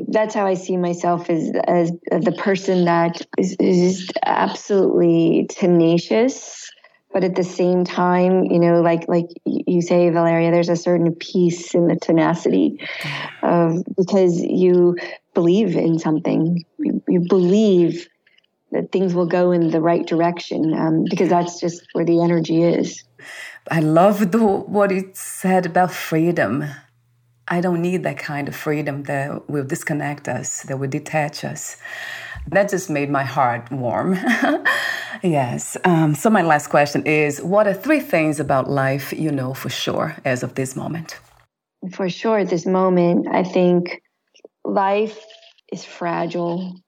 That's 0.07 0.35
how 0.35 0.45
I 0.45 0.55
see 0.55 0.77
myself 0.77 1.29
as 1.29 1.51
as 1.67 1.91
the 2.11 2.35
person 2.37 2.85
that 2.85 3.21
is, 3.37 3.55
is 3.59 4.09
absolutely 4.25 5.47
tenacious, 5.49 6.69
but 7.13 7.23
at 7.23 7.35
the 7.35 7.43
same 7.43 7.85
time, 7.85 8.45
you 8.45 8.59
know, 8.59 8.81
like 8.81 9.07
like 9.07 9.25
you 9.45 9.81
say, 9.81 10.09
Valeria, 10.09 10.51
there's 10.51 10.69
a 10.69 10.75
certain 10.75 11.15
peace 11.15 11.73
in 11.73 11.87
the 11.87 11.95
tenacity 11.95 12.77
of 13.41 13.83
because 13.97 14.41
you 14.41 14.97
believe 15.33 15.75
in 15.75 15.97
something, 15.97 16.63
you, 16.79 17.03
you 17.07 17.25
believe 17.27 18.07
that 18.71 18.91
things 18.91 19.13
will 19.13 19.27
go 19.27 19.51
in 19.51 19.71
the 19.71 19.81
right 19.81 20.05
direction 20.05 20.73
um, 20.73 21.05
because 21.09 21.29
that's 21.29 21.59
just 21.59 21.81
where 21.93 22.05
the 22.05 22.21
energy 22.21 22.63
is. 22.63 23.03
I 23.71 23.79
love 23.79 24.31
the, 24.31 24.39
what 24.39 24.91
it 24.91 25.15
said 25.15 25.65
about 25.65 25.93
freedom. 25.93 26.65
I 27.47 27.61
don't 27.61 27.81
need 27.81 28.03
that 28.03 28.17
kind 28.17 28.47
of 28.47 28.55
freedom 28.55 29.03
that 29.03 29.49
will 29.49 29.63
disconnect 29.63 30.27
us, 30.27 30.63
that 30.63 30.77
will 30.77 30.89
detach 30.89 31.43
us. 31.43 31.77
That 32.47 32.69
just 32.69 32.89
made 32.89 33.09
my 33.09 33.23
heart 33.23 33.71
warm. 33.71 34.13
yes. 35.23 35.77
Um, 35.85 36.15
so, 36.15 36.29
my 36.29 36.41
last 36.41 36.67
question 36.67 37.05
is 37.05 37.41
What 37.41 37.67
are 37.67 37.73
three 37.73 37.99
things 37.99 38.39
about 38.39 38.69
life 38.69 39.13
you 39.13 39.31
know 39.31 39.53
for 39.53 39.69
sure 39.69 40.15
as 40.25 40.43
of 40.43 40.55
this 40.55 40.75
moment? 40.75 41.19
For 41.93 42.09
sure, 42.09 42.39
at 42.39 42.49
this 42.49 42.65
moment, 42.65 43.27
I 43.31 43.43
think 43.43 44.01
life 44.65 45.19
is 45.71 45.85
fragile 45.85 46.83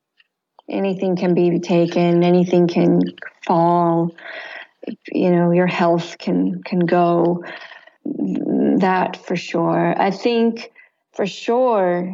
anything 0.70 1.16
can 1.16 1.34
be 1.34 1.60
taken, 1.60 2.24
anything 2.24 2.68
can 2.68 3.02
fall. 3.46 4.12
You 5.12 5.32
know, 5.32 5.52
your 5.52 5.68
health 5.68 6.18
can 6.18 6.62
can 6.64 6.80
go. 6.80 7.44
That 8.80 9.18
for 9.18 9.36
sure. 9.36 10.00
I 10.00 10.12
think 10.12 10.72
for 11.14 11.26
sure, 11.26 12.12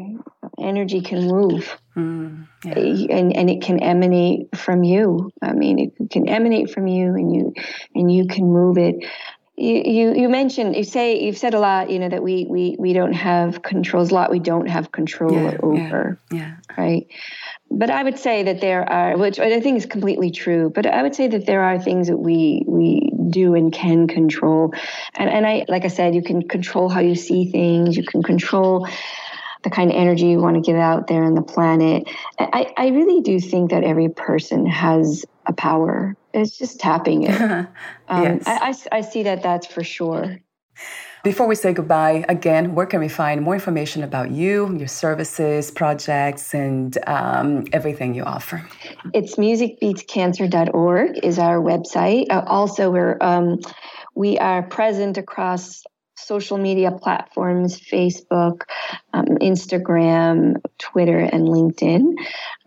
energy 0.59 1.01
can 1.01 1.27
move. 1.27 1.77
Mm, 1.95 2.47
yeah. 2.63 2.73
and 2.73 3.35
and 3.35 3.49
it 3.49 3.61
can 3.61 3.79
emanate 3.79 4.55
from 4.55 4.83
you. 4.83 5.31
I 5.41 5.53
mean, 5.53 5.79
it 5.79 6.09
can 6.11 6.29
emanate 6.29 6.71
from 6.71 6.87
you, 6.87 7.15
and 7.15 7.35
you 7.35 7.53
and 7.95 8.11
you 8.11 8.27
can 8.27 8.45
move 8.45 8.77
it. 8.77 8.95
You, 9.57 9.81
you 9.85 10.13
you 10.13 10.29
mentioned 10.29 10.75
you 10.75 10.83
say 10.83 11.19
you've 11.19 11.37
said 11.37 11.53
a 11.53 11.59
lot. 11.59 11.89
You 11.89 11.99
know 11.99 12.09
that 12.09 12.23
we 12.23 12.45
we 12.49 12.75
we 12.79 12.93
don't 12.93 13.13
have 13.13 13.61
controls. 13.63 14.11
A 14.11 14.13
lot 14.13 14.31
we 14.31 14.39
don't 14.39 14.69
have 14.69 14.91
control 14.91 15.33
yeah, 15.33 15.57
over. 15.61 16.19
Yeah, 16.31 16.37
yeah. 16.37 16.55
Right 16.77 17.07
but 17.71 17.89
I 17.89 18.03
would 18.03 18.19
say 18.19 18.43
that 18.43 18.61
there 18.61 18.87
are, 18.87 19.17
which 19.17 19.39
I 19.39 19.59
think 19.61 19.77
is 19.77 19.85
completely 19.85 20.29
true. 20.29 20.69
But 20.69 20.85
I 20.85 21.01
would 21.01 21.15
say 21.15 21.27
that 21.29 21.45
there 21.45 21.63
are 21.63 21.79
things 21.79 22.07
that 22.07 22.17
we 22.17 22.63
we 22.67 23.11
do 23.29 23.55
and 23.55 23.71
can 23.71 24.07
control, 24.07 24.73
and 25.15 25.29
and 25.29 25.47
I 25.47 25.65
like 25.67 25.85
I 25.85 25.87
said, 25.87 26.13
you 26.13 26.21
can 26.21 26.47
control 26.47 26.89
how 26.89 26.99
you 26.99 27.15
see 27.15 27.49
things. 27.49 27.95
You 27.95 28.03
can 28.03 28.23
control 28.23 28.87
the 29.63 29.69
kind 29.69 29.91
of 29.91 29.95
energy 29.95 30.27
you 30.27 30.39
want 30.39 30.55
to 30.55 30.61
give 30.61 30.77
out 30.77 31.07
there 31.07 31.23
in 31.23 31.33
the 31.33 31.41
planet. 31.41 32.09
I 32.37 32.73
I 32.77 32.87
really 32.89 33.21
do 33.21 33.39
think 33.39 33.71
that 33.71 33.83
every 33.83 34.09
person 34.09 34.65
has 34.65 35.25
a 35.45 35.53
power. 35.53 36.15
It's 36.33 36.57
just 36.57 36.79
tapping 36.79 37.23
it. 37.23 37.41
um, 38.07 38.23
yes. 38.23 38.43
I, 38.45 38.75
I 38.91 38.97
I 38.97 39.01
see 39.01 39.23
that 39.23 39.43
that's 39.43 39.67
for 39.67 39.83
sure. 39.83 40.39
Before 41.23 41.45
we 41.45 41.53
say 41.53 41.71
goodbye, 41.71 42.25
again, 42.29 42.73
where 42.73 42.87
can 42.87 42.99
we 42.99 43.07
find 43.07 43.43
more 43.43 43.53
information 43.53 44.01
about 44.01 44.31
you, 44.31 44.75
your 44.75 44.87
services, 44.87 45.69
projects, 45.69 46.55
and 46.55 46.97
um, 47.05 47.65
everything 47.71 48.15
you 48.15 48.23
offer? 48.23 48.67
It's 49.13 49.35
musicbeatscancer.org 49.35 51.19
is 51.23 51.37
our 51.37 51.61
website. 51.61 52.25
Uh, 52.31 52.41
also, 52.47 52.89
we're 52.89 53.17
um, 53.21 53.59
we 54.15 54.39
are 54.39 54.63
present 54.63 55.19
across 55.19 55.83
social 56.15 56.57
media 56.57 56.91
platforms 56.91 57.79
Facebook, 57.79 58.61
um, 59.13 59.25
Instagram, 59.41 60.61
Twitter, 60.79 61.19
and 61.19 61.47
LinkedIn. 61.47 62.13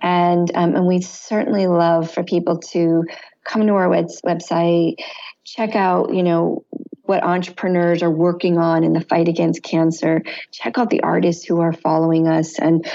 And, 0.01 0.51
um, 0.55 0.75
and 0.77 0.87
we 0.87 1.01
certainly 1.01 1.67
love 1.67 2.11
for 2.11 2.23
people 2.23 2.59
to 2.73 3.05
come 3.45 3.67
to 3.67 3.75
our 3.75 3.89
web- 3.89 4.09
website, 4.25 4.97
check 5.45 5.77
out, 5.77 6.15
you 6.15 6.23
know, 6.23 6.65
what 7.05 7.23
entrepreneurs 7.23 8.03
are 8.03 8.11
working 8.11 8.59
on 8.59 8.85
in 8.85 8.93
the 8.93 9.01
fight 9.01 9.29
against 9.29 9.63
cancer. 9.63 10.23
Check 10.53 10.79
out 10.79 10.91
the 10.91 11.01
artists 11.03 11.45
who 11.45 11.61
are 11.61 11.73
following 11.73 12.29
us, 12.29 12.59
and 12.59 12.87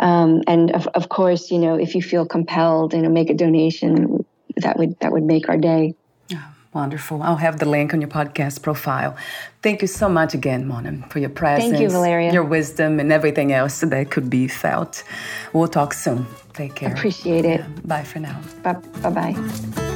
um, 0.00 0.42
and 0.46 0.70
of, 0.72 0.86
of 0.88 1.08
course, 1.08 1.50
you 1.50 1.58
know, 1.58 1.74
if 1.74 1.94
you 1.94 2.02
feel 2.02 2.26
compelled, 2.26 2.94
you 2.94 3.02
know, 3.02 3.10
make 3.10 3.30
a 3.30 3.34
donation. 3.34 4.24
That 4.56 4.76
would 4.76 4.98
that 5.00 5.12
would 5.12 5.22
make 5.22 5.48
our 5.48 5.56
day. 5.56 5.94
Oh, 6.34 6.44
wonderful. 6.72 7.22
I'll 7.22 7.36
have 7.36 7.60
the 7.60 7.64
link 7.66 7.94
on 7.94 8.00
your 8.00 8.10
podcast 8.10 8.62
profile. 8.62 9.16
Thank 9.62 9.82
you 9.82 9.88
so 9.88 10.08
much 10.08 10.34
again, 10.34 10.66
Mona, 10.66 11.06
for 11.10 11.20
your 11.20 11.30
presence, 11.30 11.70
Thank 11.70 11.82
you, 11.82 11.90
Valeria. 11.90 12.32
your 12.32 12.44
wisdom, 12.44 12.98
and 12.98 13.12
everything 13.12 13.52
else 13.52 13.80
that 13.80 14.10
could 14.10 14.28
be 14.28 14.48
felt. 14.48 15.04
We'll 15.52 15.68
talk 15.68 15.94
soon. 15.94 16.26
Take 16.54 16.74
care. 16.74 16.92
Appreciate 16.92 17.44
it. 17.44 17.60
Yeah. 17.60 17.68
Bye 17.84 18.02
for 18.02 18.18
now. 18.18 18.40
Bye 18.64 18.74
bye. 19.10 19.87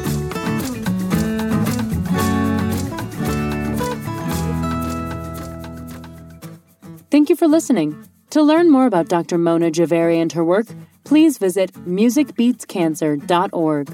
Thank 7.13 7.29
you 7.29 7.37
for 7.37 7.47
listening. 7.47 8.09
To 8.31 8.41
learn 8.41 8.71
more 8.71 8.87
about 8.87 9.11
Dr. 9.11 9.37
Mona 9.37 9.71
Jhaveri 9.71 10.17
and 10.17 10.33
her 10.33 10.43
work, 10.43 10.65
please 11.05 11.37
visit 11.37 11.71
musicbeatscancer.org. 11.75 13.87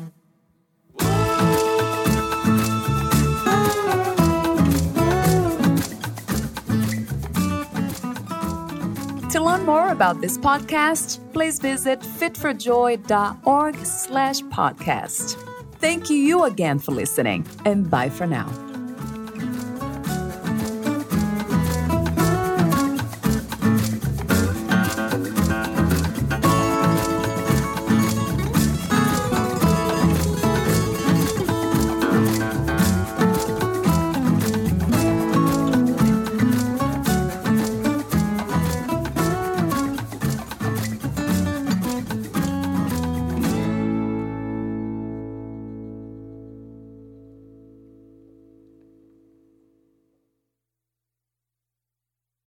To 9.32 9.42
learn 9.42 9.66
more 9.66 9.88
about 9.88 10.20
this 10.20 10.38
podcast, 10.38 11.18
please 11.32 11.58
visit 11.58 11.98
fitforjoy.org 11.98 13.76
slash 13.84 14.42
podcast. 14.42 15.36
Thank 15.80 16.08
you 16.08 16.44
again 16.44 16.78
for 16.78 16.92
listening, 16.92 17.48
and 17.64 17.90
bye 17.90 18.10
for 18.10 18.28
now. 18.28 18.67